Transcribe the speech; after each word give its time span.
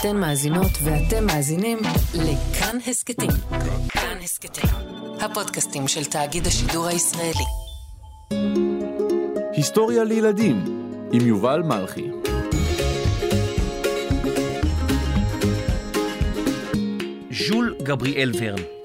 אתן 0.00 0.16
מאזינות 0.16 0.70
ואתם 0.82 1.26
מאזינים 1.26 1.78
לכאן 2.14 2.78
הסכתים. 2.86 3.30
כאן 3.88 4.18
הסכתים, 4.22 4.70
הפודקאסטים 5.20 5.88
של 5.88 6.04
תאגיד 6.04 6.46
השידור 6.46 6.86
הישראלי. 6.86 7.44
היסטוריה 9.52 10.04
לילדים 10.04 10.64
עם 11.12 11.26
יובל 11.26 11.62
מלכי. 11.62 12.10
ז'ול 17.30 17.76
גבריאל 17.82 18.32
ורן 18.40 18.75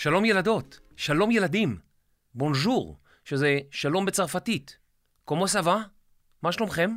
שלום 0.00 0.24
ילדות, 0.24 0.80
שלום 0.96 1.30
ילדים, 1.30 1.78
בונז'ור, 2.34 2.96
שזה 3.24 3.58
שלום 3.70 4.04
בצרפתית. 4.06 4.76
קומו 5.24 5.48
סבה? 5.48 5.78
מה 6.42 6.52
שלומכם? 6.52 6.90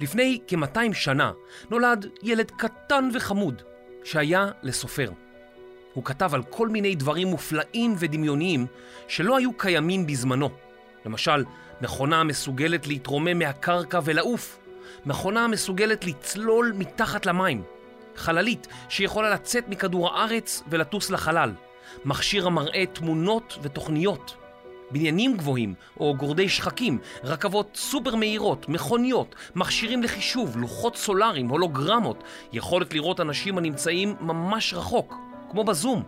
לפני 0.00 0.40
כ-200 0.46 0.94
שנה 0.94 1.32
נולד 1.70 2.06
ילד 2.22 2.50
קטן 2.50 3.08
וחמוד 3.14 3.62
שהיה 4.04 4.46
לסופר. 4.62 5.10
הוא 5.94 6.04
כתב 6.04 6.34
על 6.34 6.42
כל 6.42 6.68
מיני 6.68 6.94
דברים 6.94 7.28
מופלאים 7.28 7.94
ודמיוניים 7.98 8.66
שלא 9.08 9.36
היו 9.36 9.52
קיימים 9.52 10.06
בזמנו. 10.06 10.50
למשל, 11.06 11.44
מכונה 11.80 12.24
מסוגלת 12.24 12.86
להתרומם 12.86 13.38
מהקרקע 13.38 14.00
ולעוף, 14.04 14.58
מכונה 15.06 15.48
מסוגלת 15.48 16.04
לצלול 16.04 16.72
מתחת 16.76 17.26
למים, 17.26 17.62
חללית 18.16 18.66
שיכולה 18.88 19.30
לצאת 19.30 19.68
מכדור 19.68 20.08
הארץ 20.08 20.62
ולטוס 20.68 21.10
לחלל, 21.10 21.52
מכשיר 22.04 22.46
המראה 22.46 22.84
תמונות 22.92 23.58
ותוכניות, 23.62 24.36
בניינים 24.90 25.36
גבוהים 25.36 25.74
או 26.00 26.14
גורדי 26.16 26.48
שחקים, 26.48 26.98
רכבות 27.24 27.70
סופר 27.74 28.16
מהירות, 28.16 28.68
מכוניות, 28.68 29.34
מכשירים 29.54 30.02
לחישוב, 30.02 30.56
לוחות 30.56 30.96
סולאריים, 30.96 31.48
הולוגרמות, 31.48 32.24
יכולת 32.52 32.94
לראות 32.94 33.20
אנשים 33.20 33.58
הנמצאים 33.58 34.14
ממש 34.20 34.74
רחוק, 34.74 35.14
כמו 35.50 35.64
בזום, 35.64 36.02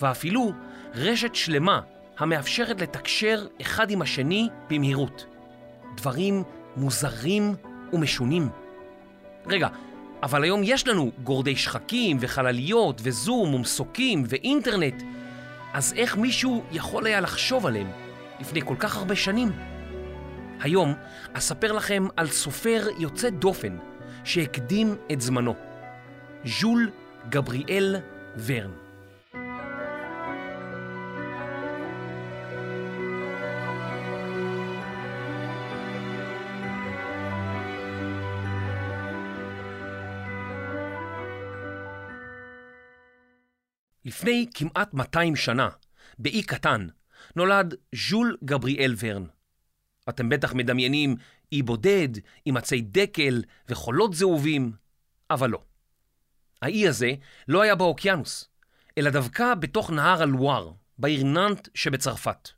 ואפילו 0.00 0.52
רשת 0.94 1.34
שלמה 1.34 1.80
המאפשרת 2.18 2.80
לתקשר 2.80 3.46
אחד 3.60 3.90
עם 3.90 4.02
השני 4.02 4.48
במהירות. 4.70 5.26
דברים 5.96 6.42
מוזרים 6.76 7.54
ומשונים. 7.92 8.48
רגע, 9.46 9.68
אבל 10.22 10.44
היום 10.44 10.60
יש 10.64 10.88
לנו 10.88 11.10
גורדי 11.24 11.56
שחקים 11.56 12.16
וחלליות 12.20 13.00
וזום 13.04 13.54
ומסוקים 13.54 14.24
ואינטרנט, 14.26 15.02
אז 15.74 15.92
איך 15.96 16.16
מישהו 16.16 16.64
יכול 16.72 17.06
היה 17.06 17.20
לחשוב 17.20 17.66
עליהם 17.66 17.90
לפני 18.40 18.60
כל 18.64 18.74
כך 18.78 18.96
הרבה 18.96 19.16
שנים? 19.16 19.52
היום 20.60 20.94
אספר 21.32 21.72
לכם 21.72 22.06
על 22.16 22.28
סופר 22.28 22.86
יוצא 22.98 23.30
דופן 23.30 23.78
שהקדים 24.24 24.96
את 25.12 25.20
זמנו, 25.20 25.54
ז'ול 26.44 26.90
גבריאל 27.28 27.96
ורן. 28.46 28.83
לפני 44.24 44.46
כמעט 44.54 44.94
200 44.94 45.36
שנה, 45.36 45.68
באי 46.18 46.42
קטן, 46.42 46.86
נולד 47.36 47.74
ז'ול 47.94 48.36
גבריאל 48.44 48.94
ורן. 48.98 49.24
אתם 50.08 50.28
בטח 50.28 50.52
מדמיינים 50.54 51.16
אי 51.52 51.62
בודד, 51.62 52.08
עם 52.44 52.56
עצי 52.56 52.80
דקל 52.80 53.42
וחולות 53.68 54.14
זהובים, 54.14 54.72
אבל 55.30 55.50
לא. 55.50 55.62
האי 56.62 56.88
הזה 56.88 57.12
לא 57.48 57.62
היה 57.62 57.74
באוקיינוס, 57.74 58.48
אלא 58.98 59.10
דווקא 59.10 59.54
בתוך 59.54 59.90
נהר 59.90 60.22
הלואר, 60.22 60.72
בעיר 60.98 61.24
נאנט 61.24 61.68
שבצרפת. 61.74 62.48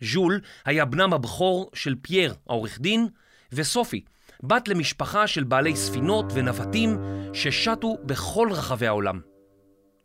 ז'ול 0.00 0.40
היה 0.64 0.84
בנם 0.84 1.12
הבכור 1.12 1.70
של 1.74 1.94
פייר, 2.02 2.34
העורך 2.46 2.80
דין, 2.80 3.08
וסופי, 3.52 4.04
בת 4.42 4.68
למשפחה 4.68 5.26
של 5.26 5.44
בעלי 5.44 5.76
ספינות 5.76 6.24
ונווטים 6.34 6.98
ששטו 7.32 7.98
בכל 8.04 8.48
רחבי 8.52 8.86
העולם. 8.86 9.35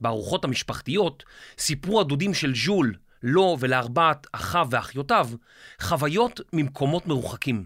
בארוחות 0.02 0.44
המשפחתיות 0.44 1.24
סיפרו 1.58 2.02
הדודים 2.02 2.34
של 2.34 2.54
ז'ול, 2.66 2.96
לו 3.24 3.58
ולארבעת 3.60 4.28
אחיו 4.32 4.68
ואחיותיו, 4.72 5.30
חוויות 5.82 6.42
ממקומות 6.54 7.08
מרוחקים. 7.08 7.66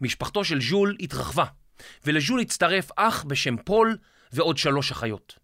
משפחתו 0.00 0.44
של 0.44 0.60
ז'ול 0.60 0.96
התרחבה, 1.00 1.44
ולז'ול 2.04 2.40
הצטרף 2.40 2.90
אח 2.96 3.24
בשם 3.24 3.56
פול 3.56 3.98
ועוד 4.32 4.58
שלוש 4.58 4.90
אחיות. 4.90 5.38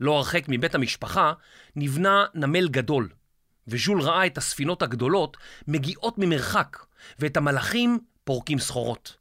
לא 0.00 0.16
הרחק 0.16 0.44
מבית 0.48 0.74
המשפחה 0.74 1.32
נבנה 1.76 2.24
נמל 2.34 2.68
גדול, 2.68 3.08
וז'ול 3.68 4.00
ראה 4.00 4.26
את 4.26 4.38
הספינות 4.38 4.82
הגדולות 4.82 5.36
מגיעות 5.68 6.18
ממרחק, 6.18 6.86
ואת 7.18 7.36
המלאכים 7.36 7.98
פורקים 8.24 8.58
סחורות. 8.58 9.16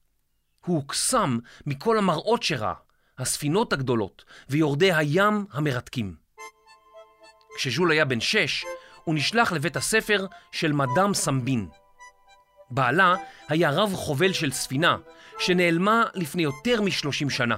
הוא 0.66 0.76
הוקסם 0.76 1.40
מכל 1.66 1.98
המראות 1.98 2.44
שראה, 2.44 2.74
הספינות 3.20 3.74
הגדולות 3.74 4.26
ויורדי 4.50 4.94
הים 4.94 5.46
המרתקים. 5.52 6.16
כשז'ול 7.58 7.92
היה 7.92 8.06
בן 8.06 8.20
שש, 8.20 8.66
הוא 9.04 9.16
נשלח 9.16 9.52
לבית 9.52 9.76
הספר 9.76 10.26
של 10.52 10.72
מדאם 10.72 11.14
סמבין. 11.14 11.68
בעלה 12.72 13.16
היה 13.50 13.72
רב 13.72 13.94
חובל 13.94 14.34
של 14.34 14.52
ספינה 14.52 14.98
שנעלמה 15.40 16.04
לפני 16.14 16.44
יותר 16.44 16.82
משלושים 16.82 17.30
שנה, 17.30 17.56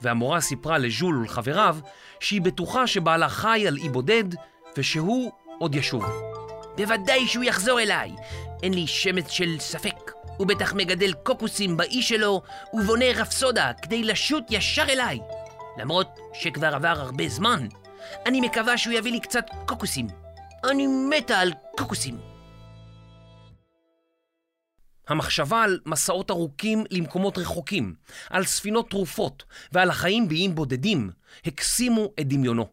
והמורה 0.00 0.40
סיפרה 0.40 0.78
לז'ול 0.78 1.16
ולחבריו 1.16 1.76
שהיא 2.20 2.42
בטוחה 2.42 2.86
שבעלה 2.86 3.28
חי 3.28 3.64
על 3.68 3.76
אי 3.76 3.88
בודד 3.88 4.24
ושהוא 4.76 5.32
עוד 5.58 5.74
ישוב. 5.74 6.04
בוודאי 6.76 7.26
שהוא 7.26 7.44
יחזור 7.44 7.80
אליי, 7.80 8.12
אין 8.62 8.74
לי 8.74 8.86
שמץ 8.86 9.30
של 9.30 9.58
ספק. 9.58 10.13
הוא 10.36 10.46
בטח 10.46 10.72
מגדל 10.72 11.12
קוקוסים 11.12 11.76
באי 11.76 12.02
שלו 12.02 12.42
ובונה 12.72 13.04
רפסודה 13.16 13.72
כדי 13.82 14.04
לשוט 14.04 14.44
ישר 14.50 14.84
אליי. 14.88 15.18
למרות 15.78 16.08
שכבר 16.32 16.74
עבר 16.74 16.88
הרבה 16.88 17.28
זמן, 17.28 17.66
אני 18.26 18.40
מקווה 18.40 18.78
שהוא 18.78 18.94
יביא 18.94 19.12
לי 19.12 19.20
קצת 19.20 19.44
קוקוסים. 19.66 20.06
אני 20.70 20.86
מתה 20.86 21.38
על 21.38 21.52
קוקוסים. 21.78 22.18
המחשבה 25.08 25.62
על 25.62 25.80
מסעות 25.86 26.30
ארוכים 26.30 26.84
למקומות 26.90 27.38
רחוקים, 27.38 27.94
על 28.30 28.44
ספינות 28.44 28.90
תרופות 28.90 29.44
ועל 29.72 29.90
החיים 29.90 30.28
באיים 30.28 30.54
בודדים 30.54 31.10
הקסימו 31.46 32.12
את 32.20 32.28
דמיונו. 32.28 32.68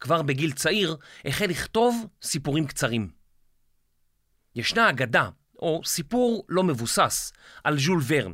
כבר 0.00 0.22
בגיל 0.22 0.52
צעיר 0.52 0.96
החל 1.24 1.46
לכתוב 1.46 2.06
סיפורים 2.22 2.66
קצרים. 2.66 3.10
ישנה 4.54 4.90
אגדה 4.90 5.28
או 5.60 5.80
סיפור 5.84 6.44
לא 6.48 6.62
מבוסס 6.62 7.32
על 7.64 7.78
ז'ול 7.78 8.00
ורן, 8.06 8.32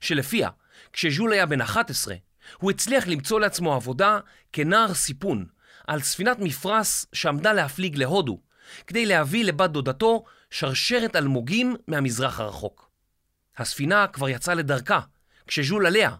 שלפיה 0.00 0.48
כשז'ול 0.92 1.32
היה 1.32 1.46
בן 1.46 1.60
11, 1.60 2.14
הוא 2.58 2.70
הצליח 2.70 3.06
למצוא 3.06 3.40
לעצמו 3.40 3.74
עבודה 3.74 4.18
כנער 4.52 4.94
סיפון 4.94 5.46
על 5.86 6.00
ספינת 6.00 6.38
מפרש 6.38 7.06
שעמדה 7.12 7.52
להפליג 7.52 7.96
להודו, 7.96 8.40
כדי 8.86 9.06
להביא 9.06 9.44
לבת 9.44 9.70
דודתו 9.70 10.24
שרשרת 10.50 11.16
אלמוגים 11.16 11.76
מהמזרח 11.88 12.40
הרחוק. 12.40 12.90
הספינה 13.56 14.06
כבר 14.06 14.28
יצאה 14.28 14.54
לדרכה, 14.54 15.00
כשז'ול 15.46 15.86
עליה, 15.86 16.10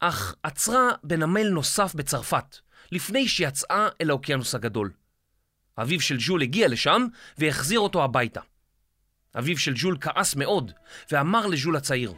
אך 0.00 0.34
עצרה 0.42 0.90
בנמל 1.04 1.48
נוסף 1.48 1.94
בצרפת, 1.94 2.56
לפני 2.92 3.28
שיצאה 3.28 3.88
אל 4.00 4.10
האוקיינוס 4.10 4.54
הגדול. 4.54 4.90
אביו 5.78 6.00
של 6.00 6.20
ז'ול 6.20 6.42
הגיע 6.42 6.68
לשם 6.68 7.06
והחזיר 7.38 7.80
אותו 7.80 8.04
הביתה. 8.04 8.40
אביו 9.38 9.58
של 9.58 9.76
ז'ול 9.76 9.96
כעס 10.00 10.36
מאוד, 10.36 10.72
ואמר 11.12 11.46
לז'ול 11.46 11.76
הצעיר, 11.76 12.14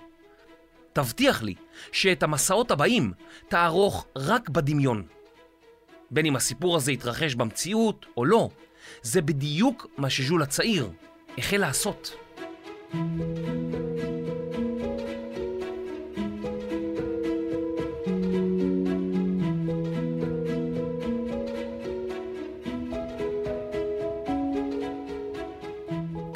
תבטיח 0.93 1.43
לי 1.43 1.55
שאת 1.93 2.23
המסעות 2.23 2.71
הבאים 2.71 3.13
תערוך 3.49 4.07
רק 4.17 4.49
בדמיון. 4.49 5.07
בין 6.11 6.27
אם 6.27 6.37
הסיפור 6.37 6.77
הזה 6.77 6.93
יתרחש 6.93 7.35
במציאות 7.35 8.07
או 8.17 8.25
לא, 8.25 8.49
זה 9.03 9.23
בדיוק 9.23 9.87
מה 9.97 10.11
שז'ול 10.11 10.43
הצעיר 10.43 10.91
החל 11.39 11.57
לעשות. 11.57 12.17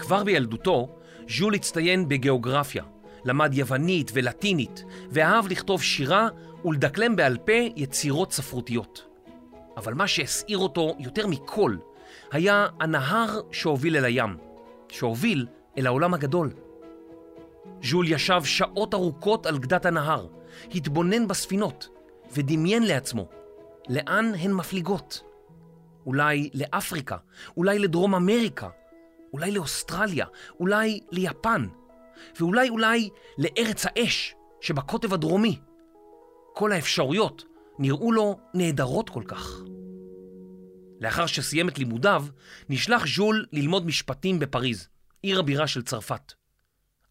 כבר 0.07 0.25
בילדותו, 0.25 0.89
ז'ול 1.29 1.55
הצטיין 1.55 2.09
בגיאוגרפיה, 2.09 2.85
למד 3.25 3.55
יוונית 3.55 4.11
ולטינית, 4.15 4.85
ואהב 5.11 5.49
לכתוב 5.49 5.83
שירה 5.83 6.29
ולדקלם 6.65 7.17
בעל 7.17 7.37
פה 7.37 7.53
יצירות 7.77 8.33
ספרותיות. 8.33 9.07
אבל 9.77 9.95
מה 9.95 10.07
שהסעיר 10.07 10.59
אותו 10.59 10.97
יותר 10.99 11.27
מכל 11.27 11.77
היה 12.33 12.67
הנהר 12.81 13.41
שהוביל 13.53 13.97
אל 13.97 14.05
הים, 14.05 14.37
שהוביל 14.89 15.47
אל 15.79 15.87
העולם 15.87 16.15
הגדול. 16.15 16.51
ז'ול 17.83 18.09
ישב 18.09 18.41
שעות 18.45 18.95
ארוכות 18.95 19.47
על 19.47 19.59
גדת 19.59 19.87
הנהר, 19.87 20.27
התבונן 20.75 21.29
בספינות 21.29 21.89
ודמיין 22.33 22.83
לעצמו 22.83 23.29
לאן 23.89 24.33
הן 24.39 24.53
מפליגות. 24.53 25.23
אולי 26.07 26.51
לאפריקה, 26.55 27.17
אולי 27.57 27.79
לדרום 27.79 28.15
אמריקה, 28.15 28.69
אולי 29.37 29.51
לאוסטרליה, 29.51 30.27
אולי 30.61 31.01
ליפן, 31.13 31.67
ואולי 32.41 32.69
אולי 32.69 33.09
לארץ 33.39 33.87
האש 33.87 34.35
שבקוטב 34.61 35.15
הדרומי. 35.15 35.61
כל 36.55 36.73
האפשרויות 36.73 37.45
נראו 37.79 38.13
לו 38.13 38.39
נהדרות 38.55 39.11
כל 39.11 39.23
כך. 39.29 39.61
לאחר 41.01 41.27
שסיים 41.27 41.69
את 41.69 41.79
לימודיו, 41.79 42.25
נשלח 42.69 43.07
ז'ול 43.07 43.47
ללמוד 43.53 43.87
משפטים 43.87 44.39
בפריז, 44.39 44.89
עיר 45.23 45.41
הבירה 45.41 45.67
של 45.67 45.83
צרפת. 45.83 46.33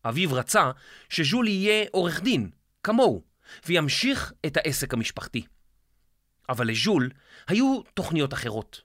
אביו 0.05 0.33
רצה 0.33 0.71
שז'ול 1.09 1.47
יהיה 1.47 1.85
עורך 1.91 2.21
דין, 2.21 2.49
כמוהו, 2.83 3.23
וימשיך 3.65 4.33
את 4.45 4.57
העסק 4.57 4.93
המשפחתי. 4.93 5.45
אבל 6.49 6.67
לז'ול 6.67 7.09
היו 7.47 7.81
תוכניות 7.93 8.33
אחרות. 8.33 8.81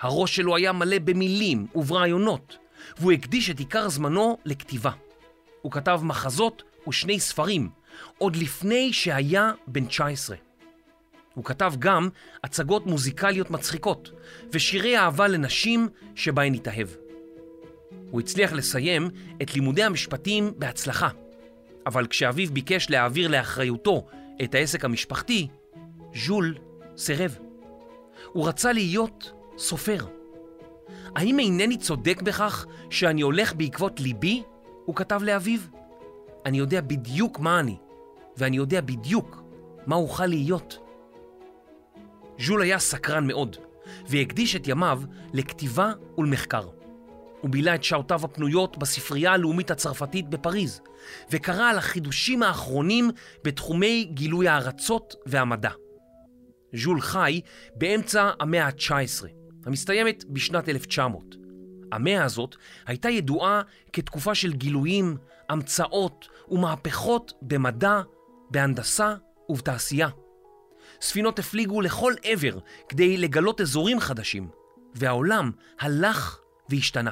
הראש 0.00 0.36
שלו 0.36 0.56
היה 0.56 0.72
מלא 0.72 0.98
במילים 0.98 1.66
וברעיונות, 1.74 2.56
והוא 2.98 3.12
הקדיש 3.12 3.50
את 3.50 3.58
עיקר 3.58 3.88
זמנו 3.88 4.38
לכתיבה. 4.44 4.90
הוא 5.62 5.72
כתב 5.72 6.00
מחזות 6.02 6.62
ושני 6.88 7.20
ספרים, 7.20 7.68
עוד 8.18 8.36
לפני 8.36 8.92
שהיה 8.92 9.52
בן 9.66 9.86
19. 9.86 10.36
הוא 11.34 11.44
כתב 11.44 11.72
גם 11.78 12.08
הצגות 12.44 12.86
מוזיקליות 12.86 13.50
מצחיקות 13.50 14.10
ושירי 14.52 14.98
אהבה 14.98 15.28
לנשים 15.28 15.88
שבהן 16.14 16.54
התאהב. 16.54 16.88
הוא 18.10 18.20
הצליח 18.20 18.52
לסיים 18.52 19.10
את 19.42 19.54
לימודי 19.54 19.82
המשפטים 19.82 20.52
בהצלחה, 20.58 21.08
אבל 21.86 22.06
כשאביו 22.06 22.50
ביקש 22.52 22.90
להעביר 22.90 23.28
לאחריותו 23.28 24.06
את 24.44 24.54
העסק 24.54 24.84
המשפחתי, 24.84 25.48
ז'ול 26.14 26.54
סירב. 26.96 27.38
הוא 28.32 28.48
רצה 28.48 28.72
להיות 28.72 29.32
סופר. 29.58 30.06
האם 31.16 31.38
אינני 31.38 31.76
צודק 31.76 32.22
בכך 32.22 32.66
שאני 32.90 33.22
הולך 33.22 33.54
בעקבות 33.54 34.00
ליבי? 34.00 34.42
הוא 34.84 34.96
כתב 34.96 35.20
לאביו. 35.22 35.60
אני 36.46 36.58
יודע 36.58 36.80
בדיוק 36.80 37.40
מה 37.40 37.60
אני, 37.60 37.76
ואני 38.36 38.56
יודע 38.56 38.80
בדיוק 38.80 39.42
מה 39.86 39.96
אוכל 39.96 40.26
להיות. 40.26 40.78
ז'ול 42.40 42.62
היה 42.62 42.78
סקרן 42.78 43.26
מאוד, 43.26 43.56
והקדיש 44.08 44.56
את 44.56 44.68
ימיו 44.68 45.02
לכתיבה 45.32 45.92
ולמחקר. 46.18 46.68
הוא 47.40 47.50
בילה 47.50 47.74
את 47.74 47.84
שעותיו 47.84 48.24
הפנויות 48.24 48.78
בספרייה 48.78 49.32
הלאומית 49.32 49.70
הצרפתית 49.70 50.28
בפריז, 50.28 50.80
וקרא 51.30 51.70
על 51.70 51.78
החידושים 51.78 52.42
האחרונים 52.42 53.10
בתחומי 53.44 54.10
גילוי 54.14 54.48
הארצות 54.48 55.14
והמדע. 55.26 55.70
ז'ול 56.74 57.00
חי 57.00 57.40
באמצע 57.74 58.30
המאה 58.40 58.66
ה-19, 58.66 59.45
המסתיימת 59.66 60.24
בשנת 60.28 60.68
1900. 60.68 61.36
המאה 61.92 62.24
הזאת 62.24 62.56
הייתה 62.86 63.10
ידועה 63.10 63.62
כתקופה 63.92 64.34
של 64.34 64.52
גילויים, 64.52 65.16
המצאות 65.48 66.28
ומהפכות 66.48 67.32
במדע, 67.42 68.00
בהנדסה 68.50 69.14
ובתעשייה. 69.48 70.08
ספינות 71.00 71.38
הפליגו 71.38 71.80
לכל 71.80 72.14
עבר 72.22 72.58
כדי 72.88 73.16
לגלות 73.16 73.60
אזורים 73.60 74.00
חדשים, 74.00 74.48
והעולם 74.94 75.50
הלך 75.80 76.38
והשתנה. 76.68 77.10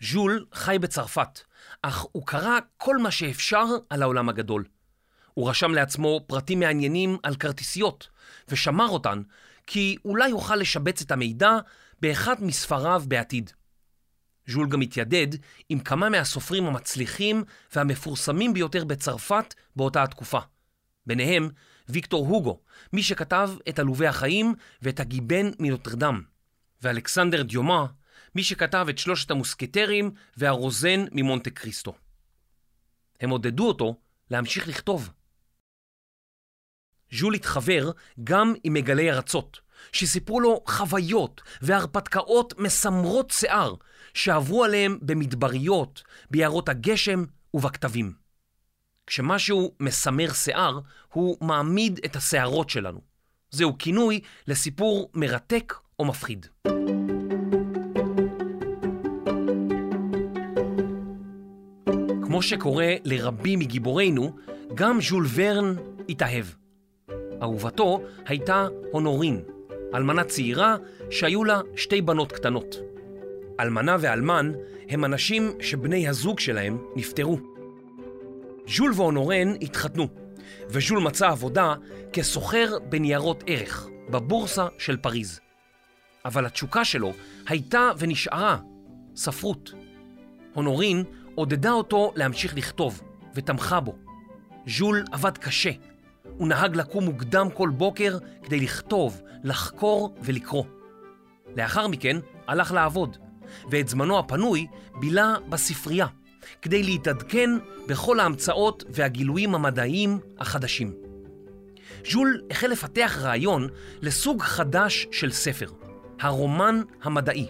ז'ול 0.00 0.44
חי 0.54 0.76
בצרפת, 0.80 1.40
אך 1.82 2.06
הוא 2.12 2.26
קרא 2.26 2.58
כל 2.76 2.98
מה 2.98 3.10
שאפשר 3.10 3.64
על 3.90 4.02
העולם 4.02 4.28
הגדול. 4.28 4.64
הוא 5.34 5.50
רשם 5.50 5.74
לעצמו 5.74 6.20
פרטים 6.26 6.60
מעניינים 6.60 7.18
על 7.22 7.36
כרטיסיות, 7.36 8.08
ושמר 8.48 8.88
אותן, 8.88 9.22
כי 9.66 9.96
אולי 10.04 10.28
יוכל 10.28 10.56
לשבץ 10.56 11.02
את 11.02 11.10
המידע 11.10 11.58
באחד 12.00 12.36
מספריו 12.40 13.02
בעתיד. 13.08 13.50
ז'ול 14.46 14.68
גם 14.68 14.80
התיידד 14.80 15.26
עם 15.68 15.80
כמה 15.80 16.08
מהסופרים 16.08 16.66
המצליחים 16.66 17.44
והמפורסמים 17.74 18.52
ביותר 18.52 18.84
בצרפת 18.84 19.54
באותה 19.76 20.02
התקופה. 20.02 20.38
ביניהם 21.06 21.48
ויקטור 21.88 22.26
הוגו, 22.26 22.60
מי 22.92 23.02
שכתב 23.02 23.50
את 23.68 23.78
עלובי 23.78 24.06
החיים 24.06 24.54
ואת 24.82 25.00
הגיבן 25.00 25.50
מנוטרדם, 25.58 26.22
ואלכסנדר 26.82 27.42
דיומה, 27.42 27.86
מי 28.34 28.42
שכתב 28.42 28.86
את 28.90 28.98
שלושת 28.98 29.30
המוסקטרים 29.30 30.10
והרוזן 30.36 31.04
ממונטה 31.12 31.50
קריסטו. 31.50 31.94
הם 33.20 33.30
עודדו 33.30 33.68
אותו 33.68 33.96
להמשיך 34.30 34.68
לכתוב. 34.68 35.10
ז'ול 37.12 37.34
התחבר 37.34 37.90
גם 38.24 38.54
עם 38.64 38.72
מגלי 38.72 39.12
ארצות, 39.12 39.60
שסיפרו 39.92 40.40
לו 40.40 40.62
חוויות 40.66 41.40
והרפתקאות 41.62 42.54
מסמרות 42.58 43.30
שיער 43.30 43.74
שעברו 44.14 44.64
עליהם 44.64 44.98
במדבריות, 45.02 46.02
ביערות 46.30 46.68
הגשם 46.68 47.24
ובכתבים. 47.54 48.12
כשמשהו 49.06 49.74
מסמר 49.80 50.32
שיער, 50.32 50.80
הוא 51.12 51.36
מעמיד 51.40 52.00
את 52.04 52.16
השערות 52.16 52.70
שלנו. 52.70 53.00
זהו 53.50 53.78
כינוי 53.78 54.20
לסיפור 54.46 55.10
מרתק 55.14 55.74
או 55.98 56.04
מפחיד. 56.04 56.46
שקורה 62.42 62.94
לרבים 63.04 63.58
מגיבורינו, 63.58 64.36
גם 64.74 64.98
ז'ול 65.00 65.26
ורן 65.34 65.74
התאהב. 66.08 66.44
אהובתו 67.42 68.02
הייתה 68.26 68.68
הונורין, 68.90 69.42
אלמנה 69.94 70.24
צעירה 70.24 70.76
שהיו 71.10 71.44
לה 71.44 71.60
שתי 71.76 72.02
בנות 72.02 72.32
קטנות. 72.32 72.76
אלמנה 73.60 73.96
ואלמן 74.00 74.52
הם 74.88 75.04
אנשים 75.04 75.52
שבני 75.60 76.08
הזוג 76.08 76.40
שלהם 76.40 76.78
נפטרו. 76.96 77.38
ז'ול 78.68 78.92
והונורן 78.96 79.54
התחתנו, 79.60 80.08
וז'ול 80.68 80.98
מצא 80.98 81.28
עבודה 81.28 81.74
כסוחר 82.12 82.78
בניירות 82.88 83.44
ערך 83.46 83.88
בבורסה 84.10 84.66
של 84.78 84.96
פריז. 84.96 85.40
אבל 86.24 86.46
התשוקה 86.46 86.84
שלו 86.84 87.12
הייתה 87.46 87.90
ונשארה 87.98 88.58
ספרות. 89.16 89.72
הונורין 90.54 91.04
עודדה 91.34 91.70
אותו 91.70 92.12
להמשיך 92.16 92.56
לכתוב, 92.56 93.02
ותמכה 93.34 93.80
בו. 93.80 93.94
ז'ול 94.66 95.04
עבד 95.12 95.38
קשה. 95.38 95.70
הוא 96.36 96.48
נהג 96.48 96.76
לקום 96.76 97.04
מוקדם 97.04 97.48
כל 97.54 97.70
בוקר 97.74 98.18
כדי 98.42 98.60
לכתוב, 98.60 99.22
לחקור 99.44 100.14
ולקרוא. 100.22 100.64
לאחר 101.56 101.86
מכן 101.86 102.16
הלך 102.46 102.72
לעבוד, 102.72 103.16
ואת 103.70 103.88
זמנו 103.88 104.18
הפנוי 104.18 104.66
בילה 105.00 105.34
בספרייה, 105.48 106.06
כדי 106.62 106.82
להתעדכן 106.82 107.50
בכל 107.88 108.20
ההמצאות 108.20 108.84
והגילויים 108.88 109.54
המדעיים 109.54 110.18
החדשים. 110.38 110.94
ז'ול 112.10 112.42
החל 112.50 112.66
לפתח 112.66 113.18
רעיון 113.20 113.68
לסוג 114.00 114.42
חדש 114.42 115.06
של 115.12 115.32
ספר, 115.32 115.66
הרומן 116.20 116.82
המדעי. 117.02 117.46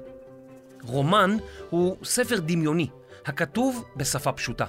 רומן 0.83 1.37
הוא 1.71 1.97
ספר 2.05 2.41
דמיוני, 2.41 2.89
הכתוב 3.27 3.85
בשפה 3.97 4.33
פשוטה. 4.33 4.67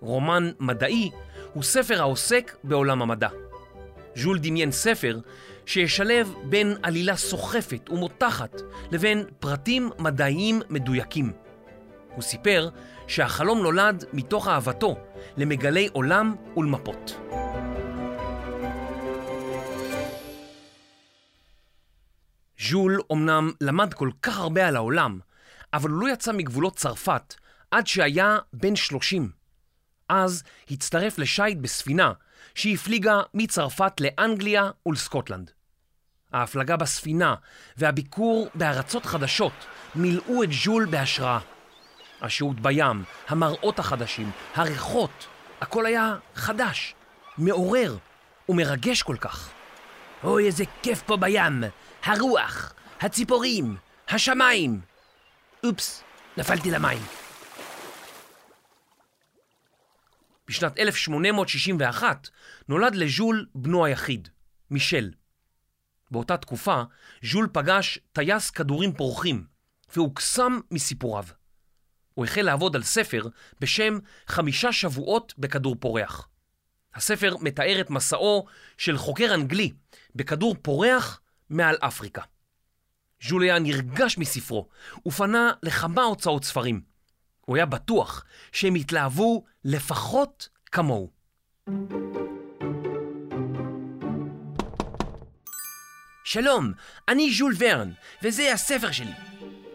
רומן 0.00 0.50
מדעי 0.60 1.10
הוא 1.52 1.62
ספר 1.62 2.00
העוסק 2.00 2.56
בעולם 2.64 3.02
המדע. 3.02 3.28
ז'ול 4.16 4.38
דמיין 4.38 4.72
ספר 4.72 5.18
שישלב 5.66 6.34
בין 6.44 6.76
עלילה 6.82 7.16
סוחפת 7.16 7.90
ומותחת 7.90 8.60
לבין 8.90 9.24
פרטים 9.40 9.90
מדעיים 9.98 10.62
מדויקים. 10.70 11.32
הוא 12.14 12.22
סיפר 12.22 12.68
שהחלום 13.06 13.62
נולד 13.62 14.04
מתוך 14.12 14.48
אהבתו 14.48 14.96
למגלי 15.36 15.88
עולם 15.92 16.34
ולמפות. 16.56 17.18
ז'ול 22.60 23.00
אמנם 23.12 23.52
למד 23.60 23.94
כל 23.94 24.10
כך 24.22 24.38
הרבה 24.38 24.68
על 24.68 24.76
העולם, 24.76 25.18
אבל 25.72 25.90
הוא 25.90 26.00
לא 26.00 26.12
יצא 26.12 26.32
מגבולות 26.32 26.76
צרפת 26.76 27.34
עד 27.70 27.86
שהיה 27.86 28.38
בן 28.52 28.76
30. 28.76 29.30
אז 30.08 30.42
הצטרף 30.70 31.18
לשייט 31.18 31.58
בספינה 31.58 32.12
שהפליגה 32.54 33.20
מצרפת 33.34 34.00
לאנגליה 34.00 34.70
ולסקוטלנד. 34.86 35.50
ההפלגה 36.32 36.76
בספינה 36.76 37.34
והביקור 37.76 38.48
בארצות 38.54 39.06
חדשות 39.06 39.52
מילאו 39.94 40.42
את 40.42 40.48
ז'ול 40.52 40.86
בהשראה. 40.90 41.38
השהות 42.20 42.60
בים, 42.60 43.04
המראות 43.28 43.78
החדשים, 43.78 44.30
הריחות, 44.54 45.26
הכל 45.60 45.86
היה 45.86 46.16
חדש, 46.34 46.94
מעורר 47.38 47.96
ומרגש 48.48 49.02
כל 49.02 49.16
כך. 49.20 49.50
אוי, 50.24 50.46
איזה 50.46 50.64
כיף 50.82 51.02
פה 51.02 51.16
בים! 51.16 51.64
הרוח, 52.04 52.72
הציפורים, 53.00 53.76
השמיים! 54.08 54.80
אופס, 55.64 56.02
נפלתי 56.36 56.70
למים. 56.70 57.27
בשנת 60.48 60.78
1861 60.78 62.28
נולד 62.68 62.94
לז'ול 62.94 63.46
בנו 63.54 63.84
היחיד, 63.84 64.28
מישל. 64.70 65.10
באותה 66.10 66.36
תקופה 66.36 66.82
ז'ול 67.22 67.48
פגש 67.52 67.98
טייס 68.12 68.50
כדורים 68.50 68.92
פורחים 68.92 69.46
והוקסם 69.96 70.60
מסיפוריו. 70.70 71.24
הוא 72.14 72.24
החל 72.24 72.42
לעבוד 72.42 72.76
על 72.76 72.82
ספר 72.82 73.22
בשם 73.60 73.98
חמישה 74.26 74.72
שבועות 74.72 75.34
בכדור 75.38 75.76
פורח. 75.80 76.28
הספר 76.94 77.36
מתאר 77.40 77.80
את 77.80 77.90
מסעו 77.90 78.46
של 78.78 78.98
חוקר 78.98 79.34
אנגלי 79.34 79.72
בכדור 80.14 80.56
פורח 80.62 81.20
מעל 81.50 81.76
אפריקה. 81.80 82.22
ז'ול 83.22 83.42
היה 83.42 83.58
נרגש 83.58 84.18
מספרו 84.18 84.68
ופנה 85.06 85.52
לכמה 85.62 86.02
הוצאות 86.02 86.44
ספרים. 86.44 86.97
הוא 87.48 87.56
היה 87.56 87.66
בטוח 87.66 88.24
שהם 88.52 88.74
התלהבו 88.74 89.44
לפחות 89.64 90.48
כמוהו. 90.72 91.10
שלום, 96.24 96.72
אני 97.08 97.34
ז'ול 97.34 97.54
ורן, 97.58 97.90
וזה 98.22 98.52
הספר 98.52 98.92
שלי. 98.92 99.12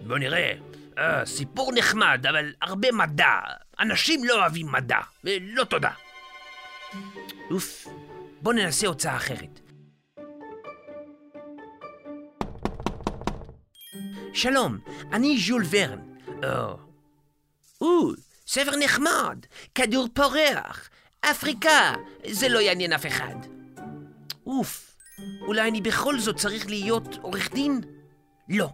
בוא 0.07 0.17
נראה, 0.17 0.53
אה, 0.97 1.25
סיפור 1.25 1.71
נחמד, 1.75 2.25
אבל 2.29 2.53
הרבה 2.61 2.91
מדע. 2.91 3.31
אנשים 3.79 4.23
לא 4.23 4.39
אוהבים 4.41 4.71
מדע, 4.71 4.99
לא 5.41 5.63
תודה. 5.63 5.91
אוף, 7.51 7.87
בוא 8.41 8.53
ננסה 8.53 8.87
הוצאה 8.87 9.15
אחרת. 9.15 9.59
שלום, 14.33 14.77
אני 15.13 15.37
ז'ול 15.37 15.63
ורן. 15.71 15.99
או, 16.43 16.92
או, 17.81 18.11
ספר 18.47 18.75
נחמד, 18.75 19.45
כדור 19.75 20.07
פורח, 20.13 20.89
אפריקה, 21.21 21.93
זה 22.31 22.49
לא 22.49 22.59
יעניין 22.59 22.93
אף 22.93 23.05
אחד. 23.05 23.35
אוף, 24.45 24.97
אולי 25.41 25.69
אני 25.69 25.81
בכל 25.81 26.19
זאת 26.19 26.35
צריך 26.35 26.67
להיות 26.67 27.17
עורך 27.21 27.51
דין? 27.53 27.81
לא, 28.49 28.69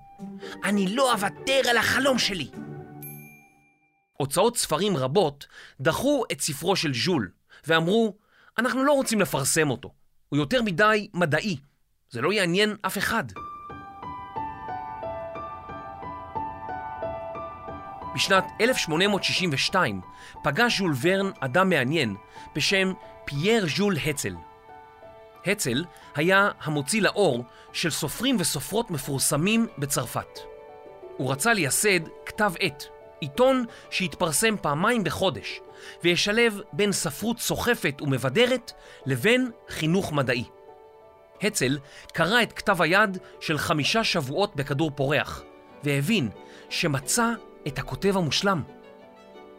אני 0.64 0.96
לא 0.96 1.14
אוותר 1.14 1.62
על 1.70 1.78
החלום 1.78 2.20
שלי. 2.20 2.52
הוצאות 4.18 4.58
ספרים 4.58 4.98
רבות 4.98 5.48
דחו 5.82 6.24
את 6.32 6.42
ספרו 6.42 6.76
של 6.76 6.92
ז'ול 6.94 7.32
ואמרו, 7.68 8.18
אנחנו 8.58 8.84
לא 8.84 8.94
רוצים 8.94 9.22
לפרסם 9.22 9.70
אותו, 9.70 9.94
הוא 10.30 10.40
יותר 10.40 10.62
מדי 10.62 11.10
מדעי, 11.14 11.58
זה 12.10 12.22
לא 12.22 12.34
יעניין 12.34 12.76
אף 12.82 12.98
אחד. 12.98 13.24
בשנת 18.16 18.46
1862 18.62 20.02
פגש 20.44 20.78
ז'ול 20.78 20.94
ורן 21.02 21.32
אדם 21.40 21.70
מעניין 21.70 22.16
בשם 22.56 22.94
פייר 23.26 23.66
ז'ול 23.76 23.96
הצל. 24.06 24.36
הצל 25.46 25.86
היה 26.16 26.50
המוציא 26.62 27.02
לאור 27.02 27.44
של 27.74 27.90
סופרים 27.90 28.36
וסופרות 28.40 28.92
מפורסמים 28.92 29.68
בצרפת. 29.78 30.40
הוא 31.18 31.32
רצה 31.32 31.54
לייסד 31.54 32.00
כתב 32.26 32.52
עת, 32.60 32.88
עיתון 33.20 33.66
שיתפרסם 33.90 34.56
פעמיים 34.62 35.04
בחודש, 35.04 35.60
וישלב 36.04 36.62
בין 36.74 36.92
ספרות 36.92 37.40
סוחפת 37.40 38.02
ומבדרת 38.02 38.72
לבין 39.06 39.52
חינוך 39.70 40.14
מדעי. 40.14 40.44
הצל 41.42 41.78
קרא 42.14 42.42
את 42.42 42.54
כתב 42.54 42.82
היד 42.82 43.18
של 43.40 43.58
חמישה 43.58 44.04
שבועות 44.04 44.56
בכדור 44.56 44.92
פורח, 44.96 45.44
והבין 45.84 46.30
שמצא 46.70 47.34
את 47.68 47.80
הכותב 47.80 48.18
המושלם. 48.18 48.64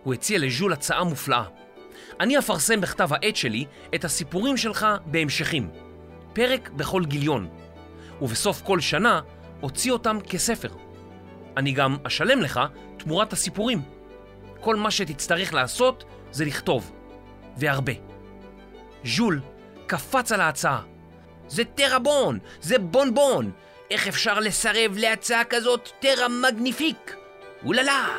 הוא 0.02 0.14
הציע 0.14 0.38
לז'ול 0.38 0.73
הצעה 0.73 1.04
מופלאה. 1.04 1.45
אני 2.21 2.38
אפרסם 2.38 2.80
בכתב 2.80 3.12
העת 3.12 3.37
שלי 3.37 3.64
את 3.95 4.04
הסיפורים 4.04 4.57
שלך 4.57 4.87
בהמשכים, 5.07 5.71
פרק 6.33 6.71
בכל 6.71 7.04
גיליון, 7.04 7.49
ובסוף 8.23 8.62
כל 8.62 8.80
שנה 8.80 9.21
אוציא 9.62 9.92
אותם 9.92 10.19
כספר. 10.28 10.69
אני 11.57 11.73
גם 11.73 11.97
אשלם 12.07 12.40
לך 12.40 12.61
תמורת 12.97 13.33
הסיפורים. 13.33 13.83
כל 14.61 14.76
מה 14.76 14.90
שתצטרך 14.90 15.54
לעשות 15.54 16.04
זה 16.33 16.45
לכתוב, 16.45 16.92
והרבה. 17.57 17.92
ז'ול 19.04 19.40
קפץ 19.87 20.33
על 20.33 20.40
ההצעה. 20.40 20.83
זה 21.49 21.64
טראבון, 21.64 22.38
זה 22.61 22.78
בונבון. 22.78 23.50
איך 23.90 24.09
אפשר 24.09 24.40
לסרב 24.40 24.97
להצעה 24.97 25.45
כזאת 25.45 25.88
טרה 26.00 26.28
מגניפיק? 26.28 27.20
אוללה! 27.64 28.19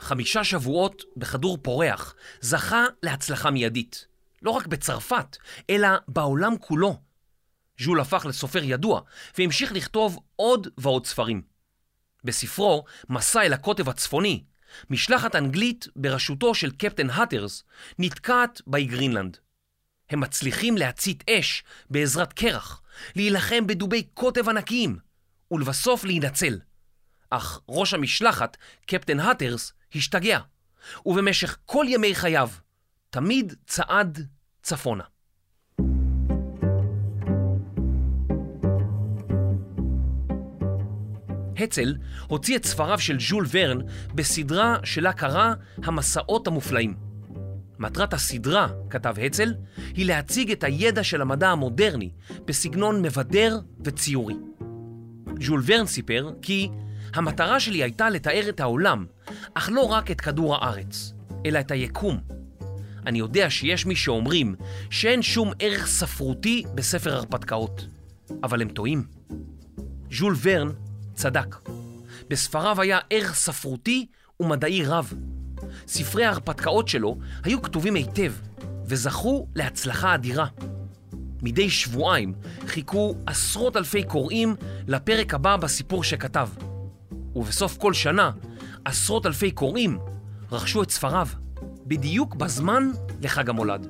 חמישה 0.00 0.44
שבועות 0.44 1.02
בכדור 1.16 1.58
פורח 1.62 2.14
זכה 2.40 2.84
להצלחה 3.02 3.50
מיידית. 3.50 4.06
לא 4.42 4.50
רק 4.50 4.66
בצרפת, 4.66 5.36
אלא 5.70 5.88
בעולם 6.08 6.58
כולו. 6.60 7.00
ז'ול 7.80 8.00
הפך 8.00 8.26
לסופר 8.28 8.62
ידוע, 8.62 9.00
והמשיך 9.38 9.72
לכתוב 9.72 10.18
עוד 10.36 10.68
ועוד 10.78 11.06
ספרים. 11.06 11.42
בספרו, 12.24 12.84
מסע 13.08 13.42
אל 13.42 13.52
הקוטב 13.52 13.88
הצפוני, 13.88 14.44
משלחת 14.90 15.34
אנגלית 15.36 15.88
בראשותו 15.96 16.54
של 16.54 16.70
קפטן 16.70 17.10
האטרס 17.10 17.64
נתקעת 17.98 18.62
באי 18.66 18.84
גרינלנד. 18.84 19.36
הם 20.10 20.20
מצליחים 20.20 20.76
להצית 20.76 21.24
אש 21.30 21.62
בעזרת 21.90 22.32
קרח, 22.32 22.82
להילחם 23.16 23.66
בדובי 23.66 24.02
קוטב 24.02 24.48
ענקיים, 24.48 24.98
ולבסוף 25.50 26.04
להינצל. 26.04 26.58
אך 27.30 27.60
ראש 27.68 27.94
המשלחת, 27.94 28.56
קפטן 28.86 29.20
האטרס, 29.20 29.72
השתגע, 29.94 30.38
ובמשך 31.06 31.56
כל 31.66 31.86
ימי 31.88 32.14
חייו 32.14 32.50
תמיד 33.10 33.54
צעד 33.66 34.26
צפונה. 34.62 35.04
הצל 41.56 41.94
הוציא 42.26 42.56
את 42.56 42.64
ספריו 42.64 42.98
של 42.98 43.20
ז'ול 43.20 43.46
ורן 43.50 43.78
בסדרה 44.14 44.76
שלה 44.84 45.12
קרא 45.12 45.54
המסעות 45.84 46.46
המופלאים. 46.46 47.07
מטרת 47.78 48.14
הסדרה, 48.14 48.68
כתב 48.90 49.14
הצל, 49.22 49.54
היא 49.94 50.06
להציג 50.06 50.50
את 50.50 50.64
הידע 50.64 51.04
של 51.04 51.22
המדע 51.22 51.48
המודרני 51.48 52.10
בסגנון 52.44 53.02
מבדר 53.02 53.58
וציורי. 53.84 54.34
ז'ול 55.40 55.62
ורן 55.66 55.86
סיפר 55.86 56.30
כי 56.42 56.68
המטרה 57.14 57.60
שלי 57.60 57.82
הייתה 57.82 58.10
לתאר 58.10 58.48
את 58.48 58.60
העולם, 58.60 59.06
אך 59.54 59.70
לא 59.72 59.82
רק 59.82 60.10
את 60.10 60.20
כדור 60.20 60.54
הארץ, 60.54 61.12
אלא 61.46 61.60
את 61.60 61.70
היקום. 61.70 62.20
אני 63.06 63.18
יודע 63.18 63.50
שיש 63.50 63.86
מי 63.86 63.96
שאומרים 63.96 64.54
שאין 64.90 65.22
שום 65.22 65.52
ערך 65.58 65.86
ספרותי 65.86 66.64
בספר 66.74 67.14
הרפתקאות, 67.14 67.86
אבל 68.42 68.62
הם 68.62 68.68
טועים. 68.68 69.04
ז'ול 70.10 70.36
ורן 70.42 70.68
צדק. 71.14 71.56
בספריו 72.28 72.80
היה 72.80 72.98
ערך 73.10 73.34
ספרותי 73.34 74.06
ומדעי 74.40 74.84
רב. 74.84 75.14
ספרי 75.86 76.24
ההרפתקאות 76.24 76.88
שלו 76.88 77.16
היו 77.44 77.62
כתובים 77.62 77.94
היטב 77.94 78.32
וזכו 78.84 79.46
להצלחה 79.54 80.14
אדירה. 80.14 80.46
מדי 81.42 81.70
שבועיים 81.70 82.34
חיכו 82.66 83.14
עשרות 83.26 83.76
אלפי 83.76 84.02
קוראים 84.02 84.56
לפרק 84.86 85.34
הבא 85.34 85.56
בסיפור 85.56 86.04
שכתב. 86.04 86.48
ובסוף 87.36 87.76
כל 87.76 87.92
שנה 87.92 88.30
עשרות 88.84 89.26
אלפי 89.26 89.50
קוראים 89.50 89.98
רכשו 90.52 90.82
את 90.82 90.90
ספריו, 90.90 91.28
בדיוק 91.86 92.34
בזמן 92.34 92.90
לחג 93.22 93.48
המולד. 93.48 93.86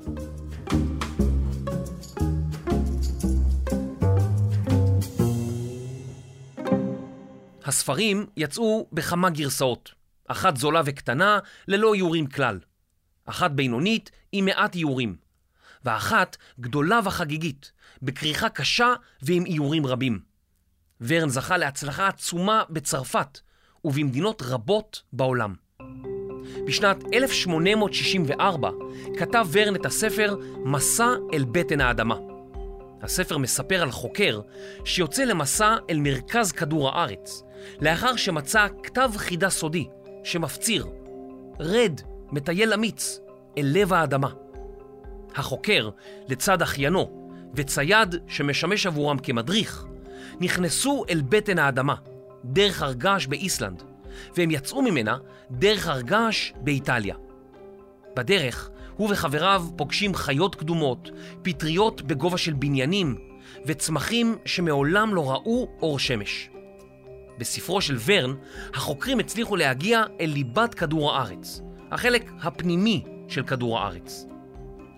הספרים 7.65 8.27
יצאו 8.37 8.87
בכמה 8.93 9.31
גרסאות, 9.31 9.91
אחת 10.29 10.57
זולה 10.57 10.83
וקטנה 10.85 11.39
ללא 11.69 11.95
איורים 11.95 12.27
כלל, 12.27 12.59
אחת 13.25 13.51
בינונית 13.51 14.11
עם 14.33 14.45
מעט 14.45 14.75
איורים, 14.75 15.17
ואחת 15.85 16.37
גדולה 16.61 17.01
וחגיגית, 17.05 17.73
בכריכה 18.03 18.49
קשה 18.49 18.95
ועם 19.23 19.47
איורים 19.47 19.87
רבים. 19.87 20.21
ורן 21.01 21.29
זכה 21.29 21.57
להצלחה 21.57 22.09
עצומה 22.09 22.63
בצרפת 22.71 23.41
ובמדינות 23.85 24.43
רבות 24.43 25.03
בעולם. 25.13 25.55
בשנת 26.67 26.97
1864 27.15 28.71
כתב 29.19 29.47
ורן 29.53 29.77
את 29.77 29.87
הספר 29.87 30.37
מסע 30.65 31.15
אל 31.35 31.45
בטן 31.53 31.81
האדמה. 31.81 32.17
הספר 33.03 33.39
מספר 33.39 33.83
על 33.83 33.91
חוקר 33.91 34.41
שיוצא 34.85 35.25
למסע 35.25 35.77
אל 35.91 35.99
מרכז 36.01 36.53
כדור 36.53 36.89
הארץ, 36.89 37.43
לאחר 37.81 38.17
שמצא 38.17 38.67
כתב 38.83 39.11
חידה 39.17 39.51
סודי 39.51 39.89
שמפציר, 40.29 40.87
רד, 41.61 42.01
מטייל 42.33 42.73
אמיץ, 42.73 43.21
אל 43.59 43.67
לב 43.75 43.93
האדמה. 43.93 44.29
החוקר, 45.35 45.91
לצד 46.29 46.63
אחיינו, 46.63 47.31
וצייד 47.55 48.15
שמשמש 48.27 48.87
עבורם 48.87 49.19
כמדריך, 49.19 49.85
נכנסו 50.41 51.05
אל 51.11 51.23
בטן 51.29 51.59
האדמה, 51.59 51.95
דרך 52.45 52.83
הרגש 52.83 53.27
באיסלנד, 53.27 53.83
והם 54.37 54.51
יצאו 54.51 54.83
ממנה 54.83 55.17
דרך 55.51 55.89
הרגש 55.89 56.53
באיטליה. 56.61 57.15
בדרך, 58.17 58.71
הוא 58.97 59.09
וחבריו 59.13 59.65
פוגשים 59.77 60.15
חיות 60.15 60.55
קדומות, 60.55 61.11
פטריות 61.43 62.03
בגובה 62.03 62.39
של 62.39 62.53
בניינים, 62.53 63.19
וצמחים 63.67 64.37
שמעולם 64.45 65.15
לא 65.15 65.31
ראו 65.31 65.69
אור 65.83 65.99
שמש. 65.99 66.51
בספרו 67.39 67.81
של 67.81 67.97
ורן, 68.05 68.35
החוקרים 68.75 69.19
הצליחו 69.19 69.57
להגיע 69.57 70.03
אל 70.21 70.31
ליבת 70.31 70.75
כדור 70.75 71.13
הארץ, 71.13 71.61
החלק 71.91 72.31
הפנימי 72.41 73.05
של 73.29 73.43
כדור 73.43 73.79
הארץ. 73.79 74.27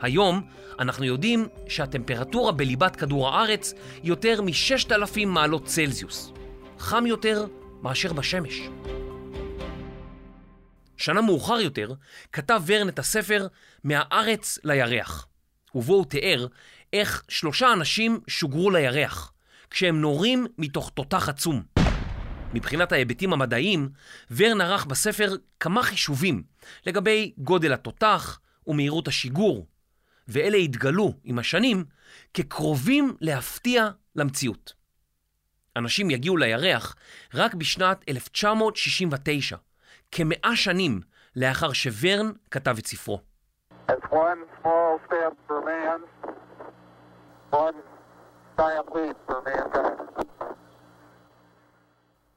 היום 0.01 0.43
אנחנו 0.79 1.05
יודעים 1.05 1.49
שהטמפרטורה 1.69 2.53
בליבת 2.53 2.97
כדור 2.97 3.29
הארץ 3.29 3.75
היא 4.03 4.09
יותר 4.09 4.43
מ-6,000 4.43 5.27
מעלות 5.27 5.65
צלזיוס, 5.65 6.33
חם 6.79 7.07
יותר 7.07 7.47
מאשר 7.83 8.13
בשמש. 8.13 8.61
שנה 10.97 11.21
מאוחר 11.21 11.61
יותר 11.61 11.93
כתב 12.33 12.63
ורן 12.67 12.89
את 12.89 12.99
הספר 12.99 13.47
"מהארץ 13.85 14.59
לירח", 14.65 15.27
ובו 15.75 15.95
הוא 15.95 16.05
תיאר 16.05 16.47
איך 16.93 17.23
שלושה 17.29 17.73
אנשים 17.73 18.21
שוגרו 18.29 18.71
לירח, 18.71 19.33
כשהם 19.71 20.01
נורים 20.01 20.47
מתוך 20.59 20.91
תותח 20.95 21.29
עצום. 21.29 21.63
מבחינת 22.55 22.93
ההיבטים 22.93 23.33
המדעיים, 23.33 23.89
ורן 24.37 24.61
ערך 24.61 24.87
בספר 24.87 25.37
כמה 25.61 25.83
חישובים 25.83 26.43
לגבי 26.87 27.33
גודל 27.39 27.73
התותח 27.73 28.41
ומהירות 28.67 29.09
השיגור, 29.09 29.67
ואלה 30.29 30.57
התגלו 30.57 31.13
עם 31.25 31.39
השנים 31.39 31.85
כקרובים 32.35 33.17
להפתיע 33.21 33.89
למציאות. 34.17 34.73
אנשים 35.77 36.11
יגיעו 36.11 36.37
לירח 36.37 36.97
רק 37.35 37.55
בשנת 37.55 38.05
1969, 38.09 39.57
כמאה 40.13 40.57
שנים 40.57 41.01
לאחר 41.37 41.73
שוורן 41.73 42.33
כתב 42.51 42.77
את 42.79 42.87
ספרו. 42.87 43.21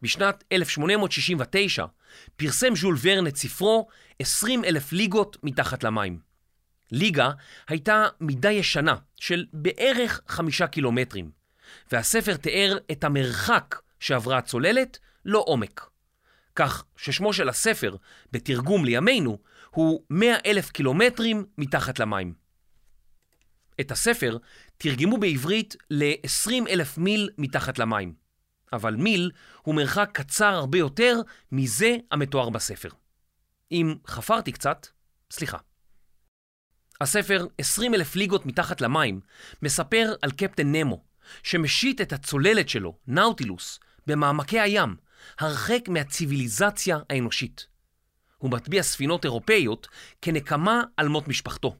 בשנת 0.04 0.44
1869 0.52 1.86
פרסם 2.36 2.76
ז'ול 2.76 2.98
ורן 3.02 3.28
את 3.28 3.36
ספרו 3.36 3.88
20 4.20 4.66
אלף 4.66 4.92
ליגות 4.92 5.38
מתחת 5.44 5.84
למים. 5.84 6.20
ליגה 6.92 7.32
הייתה 7.68 8.08
מידה 8.22 8.52
ישנה 8.52 8.96
של 9.16 9.46
בערך 9.54 10.22
חמישה 10.28 10.68
קילומטרים, 10.68 11.32
והספר 11.92 12.36
תיאר 12.38 12.78
את 12.92 13.04
המרחק 13.04 13.76
שעברה 14.00 14.38
הצוללת, 14.38 15.00
לא 15.26 15.44
עומק. 15.48 15.90
כך 16.56 16.84
ששמו 16.98 17.34
של 17.34 17.50
הספר, 17.50 17.96
בתרגום 18.32 18.86
לימינו, 18.86 19.38
הוא 19.70 20.04
100 20.10 20.36
אלף 20.46 20.70
קילומטרים 20.70 21.46
מתחת 21.58 22.00
למים. 22.00 22.34
את 23.80 23.92
הספר 23.92 24.38
תרגמו 24.78 25.18
בעברית 25.18 25.76
ל-20 25.90 26.70
אלף 26.70 26.98
מיל 26.98 27.30
מתחת 27.38 27.80
למים, 27.80 28.23
אבל 28.74 28.96
מיל 28.96 29.32
הוא 29.62 29.76
מרחק 29.76 30.10
קצר 30.14 30.46
הרבה 30.54 30.78
יותר 30.78 31.22
מזה 31.52 31.96
המתואר 32.12 32.50
בספר. 32.50 32.90
אם 33.72 33.96
חפרתי 34.08 34.52
קצת, 34.52 34.88
סליחה. 35.32 35.58
הספר 37.02 37.48
20 37.58 37.94
אלף 37.94 38.16
ליגות 38.16 38.46
מתחת 38.46 38.82
למים 38.82 39.22
מספר 39.62 40.14
על 40.22 40.32
קפטן 40.32 40.76
נמו, 40.76 41.04
שמשית 41.44 42.02
את 42.02 42.14
הצוללת 42.14 42.70
שלו, 42.70 42.98
נאוטילוס, 43.08 43.80
במעמקי 44.08 44.60
הים, 44.60 44.96
הרחק 45.40 45.82
מהציוויליזציה 45.88 47.00
האנושית. 47.10 47.68
הוא 48.38 48.52
מטביע 48.52 48.84
ספינות 48.84 49.26
אירופאיות 49.26 49.88
כנקמה 50.22 50.82
על 50.98 51.08
מות 51.08 51.28
משפחתו. 51.28 51.76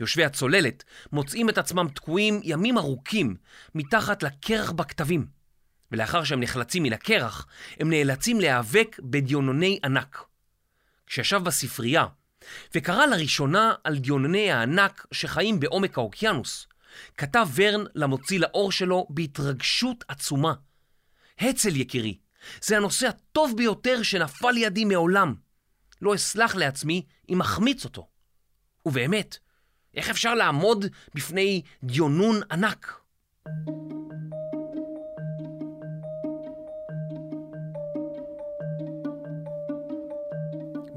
יושבי 0.00 0.24
הצוללת 0.24 0.84
מוצאים 1.12 1.48
את 1.48 1.58
עצמם 1.58 1.88
תקועים 1.94 2.40
ימים 2.42 2.78
ארוכים 2.78 3.36
מתחת 3.74 4.22
לקרח 4.22 4.70
בכתבים, 4.70 5.39
ולאחר 5.92 6.24
שהם 6.24 6.40
נחלצים 6.40 6.82
מן 6.82 6.92
הקרח, 6.92 7.46
הם 7.80 7.90
נאלצים 7.90 8.40
להיאבק 8.40 9.00
בדיונוני 9.02 9.78
ענק. 9.84 10.24
כשישב 11.06 11.40
בספרייה 11.44 12.06
וקרא 12.74 13.06
לראשונה 13.06 13.74
על 13.84 13.98
דיונוני 13.98 14.52
הענק 14.52 15.06
שחיים 15.12 15.60
בעומק 15.60 15.98
האוקיינוס, 15.98 16.66
כתב 17.16 17.48
ורן 17.54 17.84
למוציא 17.94 18.40
לאור 18.40 18.72
שלו 18.72 19.06
בהתרגשות 19.10 20.04
עצומה. 20.08 20.54
הצל 21.38 21.76
יקירי, 21.76 22.18
זה 22.62 22.76
הנושא 22.76 23.08
הטוב 23.08 23.56
ביותר 23.56 24.02
שנפל 24.02 24.50
לידי 24.50 24.84
מעולם. 24.84 25.34
לא 26.02 26.14
אסלח 26.14 26.54
לעצמי 26.54 27.06
אם 27.28 27.40
אחמיץ 27.40 27.84
אותו. 27.84 28.08
ובאמת, 28.86 29.38
איך 29.94 30.10
אפשר 30.10 30.34
לעמוד 30.34 30.86
בפני 31.14 31.62
דיונון 31.84 32.40
ענק? 32.50 33.00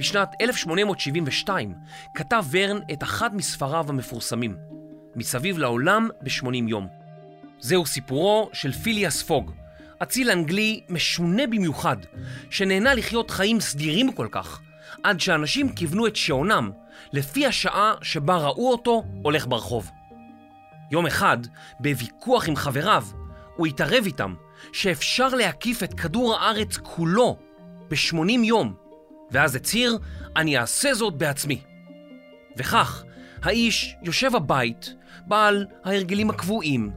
בשנת 0.03 0.35
1872 0.41 1.73
כתב 2.15 2.45
ורן 2.51 2.79
את 2.93 3.03
אחד 3.03 3.35
מספריו 3.35 3.85
המפורסמים, 3.89 4.57
מסביב 5.15 5.57
לעולם 5.57 6.09
ב-80 6.21 6.55
יום. 6.67 6.87
זהו 7.59 7.85
סיפורו 7.85 8.49
של 8.53 8.71
פיליאס 8.71 9.21
פוג, 9.21 9.51
אציל 10.03 10.29
אנגלי 10.29 10.81
משונה 10.89 11.47
במיוחד, 11.47 11.97
שנהנה 12.49 12.93
לחיות 12.93 13.31
חיים 13.31 13.59
סדירים 13.59 14.11
כל 14.11 14.27
כך, 14.31 14.61
עד 15.03 15.19
שאנשים 15.19 15.75
כיוונו 15.75 16.07
את 16.07 16.15
שעונם 16.15 16.71
לפי 17.13 17.45
השעה 17.45 17.93
שבה 18.01 18.37
ראו 18.37 18.71
אותו 18.71 19.03
הולך 19.21 19.47
ברחוב. 19.47 19.91
יום 20.91 21.05
אחד, 21.05 21.37
בוויכוח 21.79 22.47
עם 22.47 22.55
חבריו, 22.55 23.05
הוא 23.55 23.67
התערב 23.67 24.05
איתם 24.05 24.33
שאפשר 24.73 25.27
להקיף 25.27 25.83
את 25.83 25.93
כדור 25.93 26.35
הארץ 26.35 26.77
כולו 26.77 27.37
ב-80 27.89 28.43
יום, 28.43 28.82
ואז 29.33 29.55
הצהיר, 29.55 29.97
אני 30.35 30.57
אעשה 30.57 30.93
זאת 30.93 31.13
בעצמי. 31.13 31.61
וכך, 32.57 33.03
האיש 33.43 33.95
יושב 34.03 34.35
הבית, 34.35 34.95
בעל 35.27 35.65
ההרגלים 35.83 36.29
הקבועים, 36.29 36.91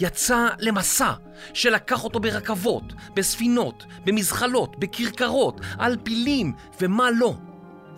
יצא 0.00 0.48
למסע 0.58 1.12
שלקח 1.54 2.04
אותו 2.04 2.20
ברכבות, 2.20 2.92
בספינות, 3.14 3.84
במזחלות, 4.04 4.78
בכרכרות, 4.78 5.60
על 5.78 5.96
פילים 6.02 6.52
ומה 6.80 7.10
לא. 7.10 7.34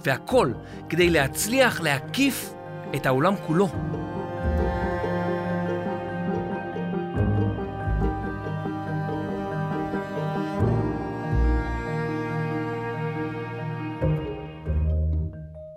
והכל 0.05 0.53
כדי 0.89 1.11
להצליח 1.11 1.81
להקיף 1.81 2.51
את 2.95 3.07
העולם 3.07 3.35
כולו. 3.47 3.69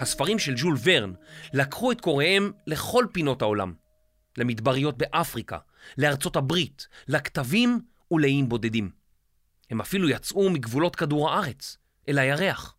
הספרים 0.02 0.40
של 0.40 0.54
ג'ול 0.58 0.78
ורן 0.84 1.14
לקחו 1.54 1.92
את 1.92 2.02
קוראיהם 2.02 2.52
לכל 2.68 3.06
פינות 3.12 3.42
העולם. 3.42 3.74
למדבריות 4.38 4.98
באפריקה, 4.98 5.58
לארצות 5.98 6.36
הברית, 6.36 6.88
לכתבים 7.08 7.82
ולאיים 8.12 8.50
בודדים. 8.50 8.92
הם 9.70 9.82
אפילו 9.82 10.10
יצאו 10.10 10.50
מגבולות 10.50 10.96
כדור 10.96 11.30
הארץ, 11.30 11.78
אל 12.10 12.20
הירח. 12.20 12.76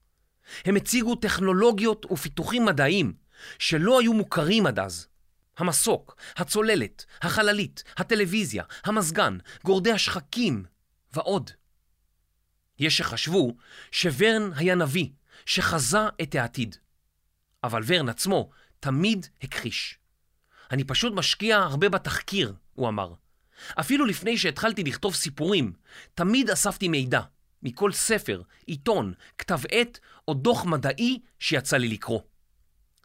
הם 0.65 0.77
הציגו 0.77 1.15
טכנולוגיות 1.15 2.07
ופיתוחים 2.13 2.65
מדעיים 2.65 3.13
שלא 3.59 4.01
היו 4.01 4.13
מוכרים 4.13 4.67
עד 4.67 4.79
אז. 4.79 5.07
המסוק, 5.59 6.17
הצוללת, 6.37 7.05
החללית, 7.23 7.85
הטלוויזיה, 7.97 8.65
המזגן, 8.85 9.39
גורדי 9.65 9.93
השחקים 9.93 10.65
ועוד. 11.13 11.51
יש 12.79 12.97
שחשבו 12.97 13.57
שוורן 13.91 14.51
היה 14.57 14.75
נביא 14.75 15.09
שחזה 15.47 15.99
את 16.23 16.35
העתיד. 16.35 16.77
אבל 17.65 17.83
ורן 17.87 18.09
עצמו 18.09 18.51
תמיד 18.81 19.27
הכחיש. 19.43 19.99
אני 20.71 20.85
פשוט 20.85 21.13
משקיע 21.13 21.59
הרבה 21.59 21.89
בתחקיר, 21.89 22.55
הוא 22.75 22.89
אמר. 22.89 23.13
אפילו 23.81 24.07
לפני 24.07 24.39
שהתחלתי 24.39 24.85
לכתוב 24.85 25.15
סיפורים, 25.15 25.73
תמיד 26.15 26.51
אספתי 26.51 26.89
מידע, 26.89 27.21
מכל 27.63 27.93
ספר, 27.93 28.43
עיתון, 28.67 29.13
כתב 29.39 29.61
עת 29.71 30.01
או 30.29 30.35
דוח 30.35 30.65
מדעי 30.65 31.21
שיצא 31.39 31.77
לי 31.77 31.89
לקרוא. 31.89 32.21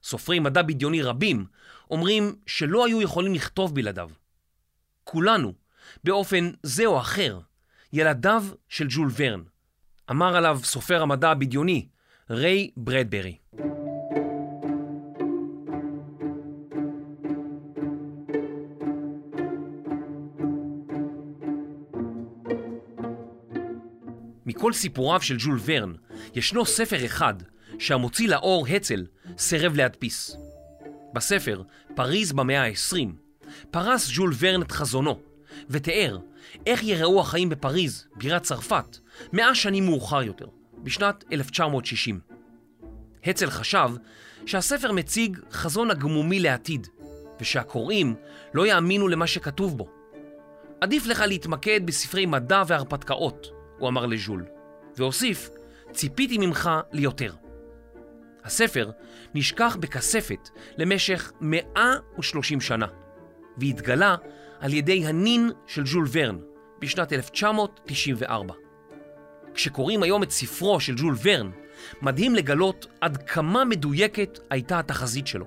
סופרי 0.03 0.39
מדע 0.39 0.61
בדיוני 0.61 1.01
רבים 1.01 1.45
אומרים 1.91 2.35
שלא 2.45 2.85
היו 2.85 3.01
יכולים 3.01 3.33
לכתוב 3.33 3.75
בלעדיו. 3.75 4.09
כולנו, 5.03 5.53
באופן 6.03 6.51
זה 6.63 6.85
או 6.85 6.99
אחר, 6.99 7.39
ילדיו 7.93 8.43
של 8.69 8.87
ג'ול 8.89 9.09
ורן, 9.17 9.43
אמר 10.11 10.35
עליו 10.35 10.59
סופר 10.63 11.01
המדע 11.01 11.29
הבדיוני, 11.29 11.87
ריי 12.29 12.71
ברדברי. 12.77 13.37
מכל 24.57 24.73
סיפוריו 24.73 25.21
של 25.21 25.35
ג'ול 25.39 25.59
ורן, 25.65 25.93
ישנו 26.35 26.65
ספר 26.65 27.05
אחד 27.05 27.33
שהמוציא 27.79 28.27
לאור 28.29 28.67
הצל 28.67 29.05
סירב 29.37 29.75
להדפיס. 29.75 30.37
בספר, 31.13 31.61
פריז 31.95 32.31
במאה 32.31 32.63
ה-20, 32.63 33.07
פרס 33.71 34.09
ג'ול 34.13 34.33
ורן 34.39 34.61
את 34.61 34.71
חזונו, 34.71 35.19
ותיאר 35.69 36.17
איך 36.65 36.83
יראו 36.83 37.21
החיים 37.21 37.49
בפריז, 37.49 38.07
בירת 38.15 38.43
צרפת, 38.43 38.97
מאה 39.33 39.55
שנים 39.55 39.85
מאוחר 39.85 40.23
יותר, 40.23 40.47
בשנת 40.83 41.23
1960. 41.31 42.19
הצל 43.23 43.49
חשב 43.49 43.89
שהספר 44.45 44.91
מציג 44.91 45.39
חזון 45.51 45.91
הגמומי 45.91 46.39
לעתיד, 46.39 46.87
ושהקוראים 47.41 48.15
לא 48.53 48.67
יאמינו 48.67 49.07
למה 49.07 49.27
שכתוב 49.27 49.77
בו. 49.77 49.87
עדיף 50.81 51.05
לך 51.05 51.23
להתמקד 51.27 51.81
בספרי 51.85 52.25
מדע 52.25 52.63
והרפתקאות, 52.67 53.56
הוא 53.77 53.89
אמר 53.89 54.05
לז'ול, 54.05 54.45
והוסיף, 54.97 55.49
ציפיתי 55.91 56.37
ממך 56.37 56.69
ליותר. 56.91 57.33
הספר 58.43 58.91
נשכח 59.33 59.77
בכספת 59.79 60.49
למשך 60.77 61.31
130 61.41 62.61
שנה, 62.61 62.87
והתגלה 63.57 64.15
על 64.59 64.73
ידי 64.73 65.05
הנין 65.05 65.51
של 65.67 65.85
ז'ול 65.85 66.07
ורן 66.11 66.37
בשנת 66.79 67.13
1994. 67.13 68.53
כשקוראים 69.53 70.03
היום 70.03 70.23
את 70.23 70.31
ספרו 70.31 70.79
של 70.79 70.95
ג'ול 70.95 71.15
ורן, 71.23 71.51
מדהים 72.01 72.35
לגלות 72.35 72.85
עד 73.01 73.17
כמה 73.17 73.65
מדויקת 73.65 74.39
הייתה 74.49 74.79
התחזית 74.79 75.27
שלו. 75.27 75.45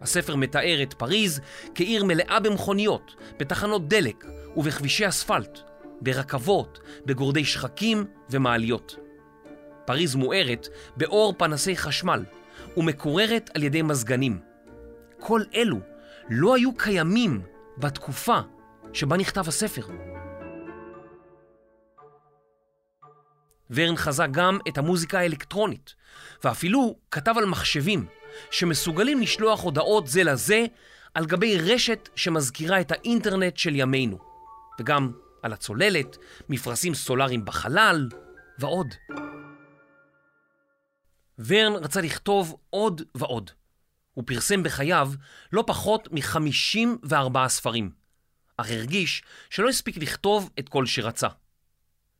הספר 0.00 0.36
מתאר 0.36 0.82
את 0.82 0.94
פריז 0.94 1.40
כעיר 1.74 2.04
מלאה 2.04 2.40
במכוניות, 2.40 3.16
בתחנות 3.38 3.88
דלק 3.88 4.24
ובכבישי 4.56 5.08
אספלט, 5.08 5.58
ברכבות, 6.02 6.80
בגורדי 7.06 7.44
שחקים 7.44 8.04
ומעליות. 8.30 8.96
פריז 9.84 10.14
מוארת 10.14 10.68
באור 10.96 11.34
פנסי 11.38 11.76
חשמל 11.76 12.24
ומקוררת 12.76 13.50
על 13.54 13.62
ידי 13.62 13.82
מזגנים. 13.82 14.40
כל 15.20 15.42
אלו 15.54 15.78
לא 16.30 16.54
היו 16.54 16.76
קיימים 16.76 17.42
בתקופה 17.78 18.40
שבה 18.92 19.16
נכתב 19.16 19.48
הספר. 19.48 19.82
ורן 23.70 23.96
חזה 23.96 24.26
גם 24.30 24.58
את 24.68 24.78
המוזיקה 24.78 25.18
האלקטרונית, 25.18 25.94
ואפילו 26.44 26.96
כתב 27.10 27.34
על 27.36 27.46
מחשבים 27.46 28.06
שמסוגלים 28.50 29.20
לשלוח 29.20 29.62
הודעות 29.62 30.06
זה 30.06 30.24
לזה 30.24 30.66
על 31.14 31.26
גבי 31.26 31.58
רשת 31.58 32.08
שמזכירה 32.16 32.80
את 32.80 32.92
האינטרנט 32.92 33.56
של 33.56 33.76
ימינו, 33.76 34.18
וגם 34.80 35.12
על 35.42 35.52
הצוללת, 35.52 36.16
מפרשים 36.48 36.94
סולאריים 36.94 37.44
בחלל 37.44 38.08
ועוד. 38.58 38.94
ורן 41.38 41.72
רצה 41.72 42.00
לכתוב 42.00 42.56
עוד 42.70 43.02
ועוד. 43.14 43.50
הוא 44.14 44.24
פרסם 44.26 44.62
בחייו 44.62 45.10
לא 45.52 45.64
פחות 45.66 46.08
מ-54 46.12 47.48
ספרים, 47.48 47.90
אך 48.56 48.70
הרגיש 48.70 49.22
שלא 49.50 49.68
הספיק 49.68 49.96
לכתוב 49.96 50.50
את 50.58 50.68
כל 50.68 50.86
שרצה. 50.86 51.28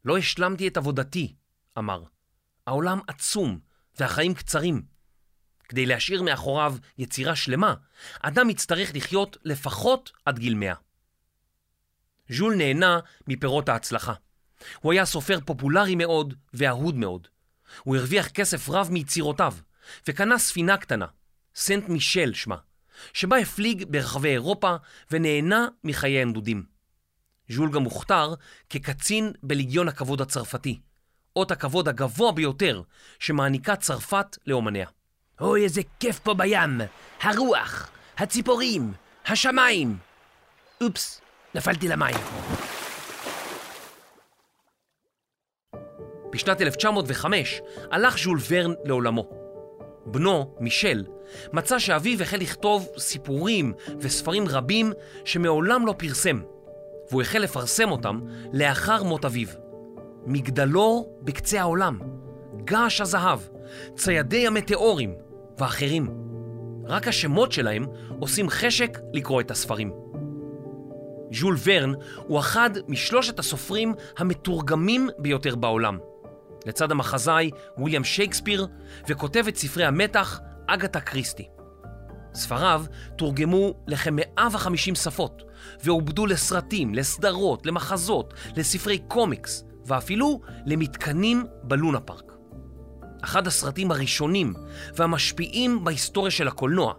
לא 0.04 0.18
השלמתי 0.18 0.68
את 0.68 0.76
עבודתי, 0.76 1.34
אמר. 1.78 2.02
העולם 2.66 3.00
עצום 3.06 3.58
והחיים 4.00 4.34
קצרים. 4.34 4.82
כדי 5.68 5.86
להשאיר 5.86 6.22
מאחוריו 6.22 6.76
יצירה 6.98 7.36
שלמה, 7.36 7.74
אדם 8.20 8.50
יצטרך 8.50 8.90
לחיות 8.94 9.36
לפחות 9.44 10.12
עד 10.24 10.38
גיל 10.38 10.54
מאה. 10.54 10.74
ז'ול 12.28 12.54
נהנה 12.54 12.98
מפירות 13.28 13.68
ההצלחה. 13.68 14.12
הוא 14.80 14.92
היה 14.92 15.04
סופר 15.04 15.38
פופולרי 15.44 15.94
מאוד 15.94 16.34
ואהוד 16.54 16.94
מאוד. 16.94 17.28
הוא 17.82 17.96
הרוויח 17.96 18.28
כסף 18.28 18.68
רב 18.68 18.88
מיצירותיו, 18.90 19.54
וקנה 20.08 20.38
ספינה 20.38 20.76
קטנה, 20.76 21.06
סנט 21.54 21.88
מישל 21.88 22.32
שמה, 22.34 22.56
שבה 23.12 23.36
הפליג 23.36 23.84
ברחבי 23.90 24.28
אירופה 24.28 24.76
ונהנה 25.10 25.68
מחיי 25.84 26.22
הנדודים. 26.22 26.64
ז'ול 27.48 27.70
גם 27.72 27.82
מוכתר 27.82 28.34
כקצין 28.70 29.32
בליגיון 29.42 29.88
הכבוד 29.88 30.20
הצרפתי, 30.20 30.80
אות 31.36 31.50
הכבוד 31.50 31.88
הגבוה 31.88 32.32
ביותר 32.32 32.82
שמעניקה 33.18 33.76
צרפת 33.76 34.36
לאומניה. 34.46 34.86
אוי, 35.40 35.64
איזה 35.64 35.82
כיף 36.00 36.18
פה 36.18 36.34
בים! 36.34 36.80
הרוח, 37.20 37.90
הציפורים, 38.16 38.92
השמיים! 39.26 39.98
אופס, 40.80 41.21
נפלתי 41.54 41.88
למים. 41.88 42.16
בשנת 46.32 46.60
1905 46.62 47.60
הלך 47.90 48.18
ז'ול 48.18 48.38
ורן 48.48 48.72
לעולמו. 48.84 49.28
בנו, 50.06 50.56
מישל, 50.60 51.04
מצא 51.52 51.78
שאביו 51.78 52.22
החל 52.22 52.36
לכתוב 52.36 52.88
סיפורים 52.98 53.72
וספרים 54.00 54.48
רבים 54.48 54.92
שמעולם 55.24 55.86
לא 55.86 55.94
פרסם, 55.98 56.40
והוא 57.10 57.22
החל 57.22 57.38
לפרסם 57.38 57.90
אותם 57.90 58.20
לאחר 58.52 59.02
מות 59.02 59.24
אביו. 59.24 59.48
מגדלור 60.26 61.18
בקצה 61.22 61.60
העולם, 61.60 61.98
געש 62.64 63.00
הזהב, 63.00 63.40
ציידי 63.94 64.46
המטאורים 64.46 65.14
ואחרים. 65.58 66.14
רק 66.84 67.08
השמות 67.08 67.52
שלהם 67.52 67.86
עושים 68.20 68.50
חשק 68.50 68.98
לקרוא 69.12 69.40
את 69.40 69.50
הספרים. 69.50 70.01
ז'ול 71.32 71.56
ורן 71.64 71.92
הוא 72.16 72.40
אחד 72.40 72.70
משלושת 72.88 73.38
הסופרים 73.38 73.94
המתורגמים 74.18 75.08
ביותר 75.18 75.56
בעולם. 75.56 75.98
לצד 76.66 76.90
המחזאי 76.90 77.50
וויליאם 77.78 78.04
שייקספיר 78.04 78.66
וכותב 79.08 79.44
את 79.48 79.56
ספרי 79.56 79.84
המתח 79.84 80.40
אגתה 80.66 81.00
קריסטי. 81.00 81.48
ספריו 82.34 82.84
תורגמו 83.16 83.74
לכ-150 83.86 84.94
שפות 84.94 85.42
ועובדו 85.84 86.26
לסרטים, 86.26 86.94
לסדרות, 86.94 87.66
למחזות, 87.66 88.34
לספרי 88.56 88.98
קומיקס 88.98 89.64
ואפילו 89.86 90.40
למתקנים 90.66 91.46
בלונה 91.62 92.00
פארק. 92.00 92.32
אחד 93.24 93.46
הסרטים 93.46 93.90
הראשונים 93.90 94.54
והמשפיעים 94.94 95.84
בהיסטוריה 95.84 96.30
של 96.30 96.48
הקולנוע, 96.48 96.94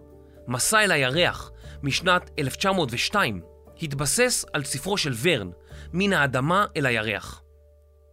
מסע 0.48 0.84
אל 0.84 0.92
הירח, 0.92 1.50
משנת 1.82 2.30
1902, 2.38 3.40
התבסס 3.82 4.44
על 4.52 4.64
ספרו 4.64 4.96
של 4.96 5.12
ורן, 5.22 5.50
מן 5.92 6.12
האדמה 6.12 6.66
אל 6.76 6.86
הירח. 6.86 7.42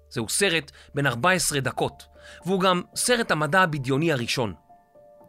זהו 0.09 0.29
סרט 0.29 0.71
בן 0.95 1.05
14 1.05 1.59
דקות, 1.59 2.03
והוא 2.45 2.59
גם 2.59 2.81
סרט 2.95 3.31
המדע 3.31 3.61
הבדיוני 3.61 4.11
הראשון. 4.11 4.53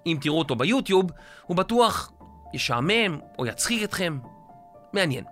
אם 0.06 0.18
תראו 0.20 0.38
אותו 0.38 0.56
ביוטיוב, 0.56 1.10
הוא 1.46 1.56
בטוח 1.56 2.12
ישעמם 2.54 3.20
או 3.38 3.46
יצחיק 3.46 3.84
אתכם. 3.84 4.18
מעניין. 4.92 5.24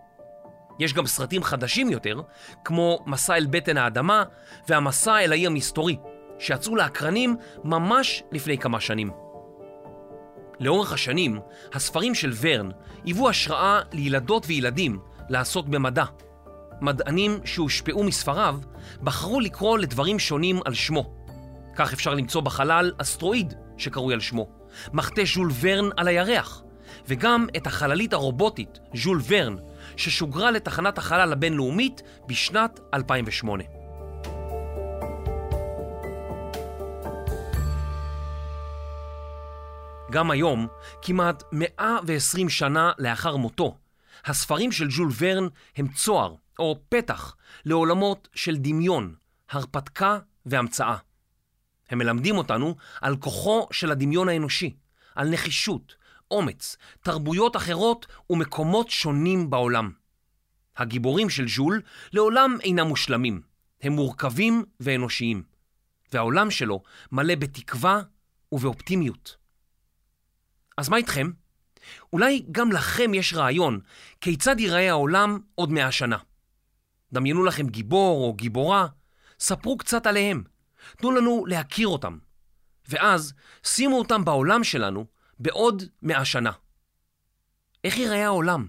יש 0.78 0.94
גם 0.94 1.06
סרטים 1.06 1.42
חדשים 1.42 1.90
יותר, 1.90 2.20
כמו 2.64 2.98
מסע 3.06 3.36
אל 3.36 3.46
בטן 3.46 3.76
האדמה 3.76 4.24
והמסע 4.68 5.18
אל 5.18 5.32
האי 5.32 5.46
המסתורי, 5.46 5.96
שיצאו 6.38 6.76
לאקרנים 6.76 7.36
ממש 7.64 8.22
לפני 8.32 8.58
כמה 8.58 8.80
שנים. 8.80 9.10
לאורך 10.60 10.92
השנים, 10.92 11.40
הספרים 11.74 12.14
של 12.14 12.32
ורן 12.40 12.70
היוו 13.04 13.28
השראה 13.28 13.80
לילדות 13.92 14.44
וילדים 14.46 14.98
לעסוק 15.28 15.66
במדע. 15.66 16.04
מדענים 16.80 17.40
שהושפעו 17.44 18.04
מספריו 18.04 18.58
בחרו 19.02 19.40
לקרוא 19.40 19.78
לדברים 19.78 20.18
שונים 20.18 20.60
על 20.64 20.74
שמו. 20.74 21.14
כך 21.76 21.92
אפשר 21.92 22.14
למצוא 22.14 22.40
בחלל 22.40 22.92
אסטרואיד 22.98 23.54
שקרוי 23.76 24.14
על 24.14 24.20
שמו, 24.20 24.48
מחטה 24.92 25.22
ז'ול 25.34 25.50
ורן 25.60 25.88
על 25.96 26.08
הירח, 26.08 26.62
וגם 27.08 27.46
את 27.56 27.66
החללית 27.66 28.12
הרובוטית 28.12 28.78
ז'ול 28.94 29.20
ורן 29.28 29.56
ששוגרה 29.96 30.50
לתחנת 30.50 30.98
החלל 30.98 31.32
הבינלאומית 31.32 32.02
בשנת 32.26 32.80
2008. 32.94 33.79
גם 40.10 40.30
היום, 40.30 40.66
כמעט 41.02 41.42
120 41.52 42.48
שנה 42.48 42.92
לאחר 42.98 43.36
מותו, 43.36 43.78
הספרים 44.24 44.72
של 44.72 44.90
ז'ול 44.90 45.10
ורן 45.18 45.48
הם 45.76 45.88
צוהר 45.88 46.34
או 46.58 46.78
פתח 46.88 47.36
לעולמות 47.64 48.28
של 48.34 48.56
דמיון, 48.56 49.14
הרפתקה 49.50 50.18
והמצאה. 50.46 50.96
הם 51.90 51.98
מלמדים 51.98 52.38
אותנו 52.38 52.76
על 53.00 53.16
כוחו 53.16 53.66
של 53.70 53.90
הדמיון 53.90 54.28
האנושי, 54.28 54.76
על 55.14 55.28
נחישות, 55.28 55.94
אומץ, 56.30 56.76
תרבויות 57.00 57.56
אחרות 57.56 58.06
ומקומות 58.30 58.90
שונים 58.90 59.50
בעולם. 59.50 59.90
הגיבורים 60.76 61.30
של 61.30 61.48
ז'ול 61.48 61.82
לעולם 62.12 62.56
אינם 62.62 62.86
מושלמים, 62.86 63.42
הם 63.82 63.92
מורכבים 63.92 64.64
ואנושיים, 64.80 65.42
והעולם 66.12 66.50
שלו 66.50 66.82
מלא 67.12 67.34
בתקווה 67.34 68.00
ובאופטימיות. 68.52 69.39
אז 70.80 70.88
מה 70.88 70.96
איתכם? 70.96 71.30
אולי 72.12 72.44
גם 72.52 72.72
לכם 72.72 73.14
יש 73.14 73.34
רעיון 73.34 73.80
כיצד 74.20 74.60
ייראה 74.60 74.90
העולם 74.90 75.38
עוד 75.54 75.72
מאה 75.72 75.92
שנה. 75.92 76.16
דמיינו 77.12 77.44
לכם 77.44 77.68
גיבור 77.68 78.24
או 78.24 78.34
גיבורה, 78.34 78.86
ספרו 79.40 79.78
קצת 79.78 80.06
עליהם, 80.06 80.42
תנו 80.96 81.10
לנו 81.10 81.46
להכיר 81.46 81.88
אותם, 81.88 82.18
ואז 82.88 83.32
שימו 83.62 83.98
אותם 83.98 84.24
בעולם 84.24 84.64
שלנו 84.64 85.06
בעוד 85.38 85.82
מאה 86.02 86.24
שנה. 86.24 86.52
איך 87.84 87.98
ייראה 87.98 88.24
העולם? 88.24 88.66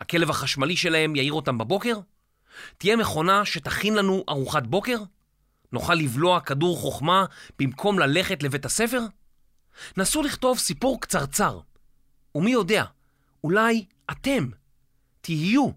הכלב 0.00 0.30
החשמלי 0.30 0.76
שלהם 0.76 1.16
יעיר 1.16 1.32
אותם 1.32 1.58
בבוקר? 1.58 1.98
תהיה 2.78 2.96
מכונה 2.96 3.44
שתכין 3.44 3.94
לנו 3.94 4.24
ארוחת 4.28 4.62
בוקר? 4.62 4.98
נוכל 5.72 5.94
לבלוע 5.94 6.40
כדור 6.40 6.76
חוכמה 6.76 7.24
במקום 7.58 7.98
ללכת 7.98 8.42
לבית 8.42 8.64
הספר? 8.64 9.00
נסו 9.96 10.22
לכתוב 10.22 10.58
סיפור 10.58 11.00
קצרצר. 11.00 11.60
ומי 12.34 12.50
יודע, 12.50 12.84
אולי 13.44 13.84
אתם 14.10 14.48
תהיו 15.20 15.68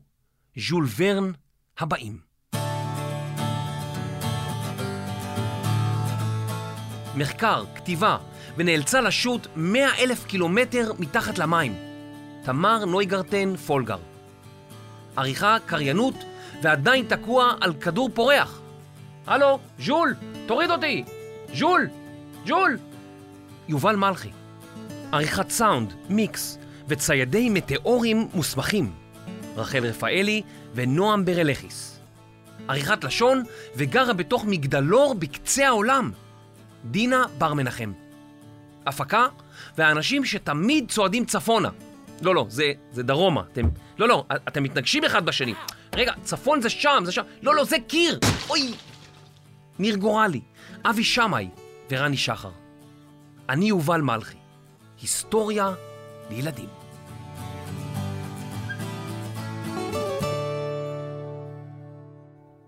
ז'ול 0.57 0.87
ורן 0.97 1.31
הבאים. 1.77 2.19
מחקר, 7.15 7.63
כתיבה, 7.75 8.17
ונאלצה 8.57 9.01
לשוט 9.01 9.47
100 9.55 9.95
אלף 9.99 10.25
קילומטר 10.25 10.91
מתחת 10.99 11.37
למים. 11.37 11.75
תמר 12.43 12.85
נויגרטן 12.85 13.55
פולגר. 13.55 13.99
עריכה, 15.15 15.57
קריינות, 15.65 16.15
ועדיין 16.61 17.05
תקוע 17.07 17.53
על 17.61 17.73
כדור 17.73 18.09
פורח. 18.13 18.61
הלו, 19.27 19.59
ז'ול, 19.79 20.15
תוריד 20.47 20.71
אותי! 20.71 21.03
ז'ול! 21.53 21.87
ז'ול! 22.47 22.77
יובל 23.67 23.95
מלכי. 23.95 24.29
עריכת 25.11 25.49
סאונד, 25.49 25.93
מיקס, 26.09 26.57
וציידי 26.87 27.49
מטאורים 27.49 28.27
מוסמכים. 28.33 28.91
רחל 29.55 29.85
רפאלי 29.85 30.41
ונועם 30.75 31.25
ברלכיס. 31.25 31.99
עריכת 32.67 33.03
לשון 33.03 33.43
וגרה 33.75 34.13
בתוך 34.13 34.45
מגדלור 34.45 35.15
בקצה 35.15 35.67
העולם. 35.67 36.11
דינה 36.85 37.23
בר 37.37 37.53
מנחם. 37.53 37.91
הפקה 38.85 39.27
והאנשים 39.77 40.25
שתמיד 40.25 40.91
צועדים 40.91 41.25
צפונה. 41.25 41.69
לא, 42.21 42.35
לא, 42.35 42.45
זה, 42.49 42.71
זה 42.91 43.03
דרומה. 43.03 43.43
אתם, 43.53 43.69
לא, 43.97 44.07
לא, 44.07 44.25
אתם 44.47 44.63
מתנגשים 44.63 45.03
אחד 45.03 45.25
בשני. 45.25 45.53
רגע, 45.93 46.13
צפון 46.23 46.61
זה 46.61 46.69
שם, 46.69 47.03
זה 47.05 47.11
שם. 47.11 47.21
לא, 47.41 47.55
לא, 47.55 47.63
זה 47.63 47.77
קיר! 47.87 48.19
אוי! 48.49 48.73
ניר 49.79 49.95
גורלי, 49.95 50.41
אבי 50.85 51.03
שמאי 51.03 51.49
ורני 51.91 52.17
שחר. 52.17 52.64
אני 53.49 53.65
יובל 53.65 54.01
מלכי. 54.01 54.37
היסטוריה 55.01 55.73
לילדים. 56.29 56.69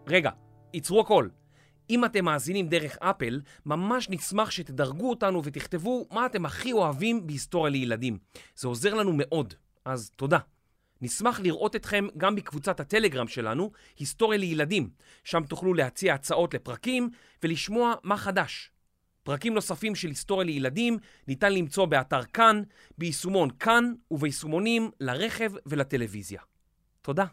רגע, 0.07 0.31
עצרו 0.73 1.01
הכל. 1.01 1.27
אם 1.89 2.05
אתם 2.05 2.25
מאזינים 2.25 2.67
דרך 2.67 2.97
אפל, 2.99 3.41
ממש 3.65 4.09
נשמח 4.09 4.51
שתדרגו 4.51 5.09
אותנו 5.09 5.43
ותכתבו 5.43 6.07
מה 6.11 6.25
אתם 6.25 6.45
הכי 6.45 6.71
אוהבים 6.71 7.27
בהיסטוריה 7.27 7.71
לילדים. 7.71 8.17
זה 8.55 8.67
עוזר 8.67 8.93
לנו 8.93 9.11
מאוד, 9.13 9.53
אז 9.85 10.11
תודה. 10.15 10.39
נשמח 11.01 11.39
לראות 11.39 11.75
אתכם 11.75 12.07
גם 12.17 12.35
בקבוצת 12.35 12.79
הטלגרם 12.79 13.27
שלנו, 13.27 13.71
היסטוריה 13.99 14.39
לילדים, 14.39 14.89
שם 15.23 15.43
תוכלו 15.43 15.73
להציע 15.73 16.13
הצעות 16.13 16.53
לפרקים 16.53 17.09
ולשמוע 17.43 17.93
מה 18.03 18.17
חדש. 18.17 18.71
פרקים 19.27 19.53
נוספים 19.53 19.95
של 19.95 20.07
היסטוריה 20.07 20.45
לילדים 20.45 20.97
ניתן 21.27 21.53
למצוא 21.53 21.85
באתר 21.85 22.23
כאן, 22.23 22.61
ביישומון 22.97 23.49
כאן 23.59 23.93
וביישומונים 24.11 24.91
לרכב 24.99 25.51
ולטלוויזיה. 25.65 26.41
תודה. 27.01 27.25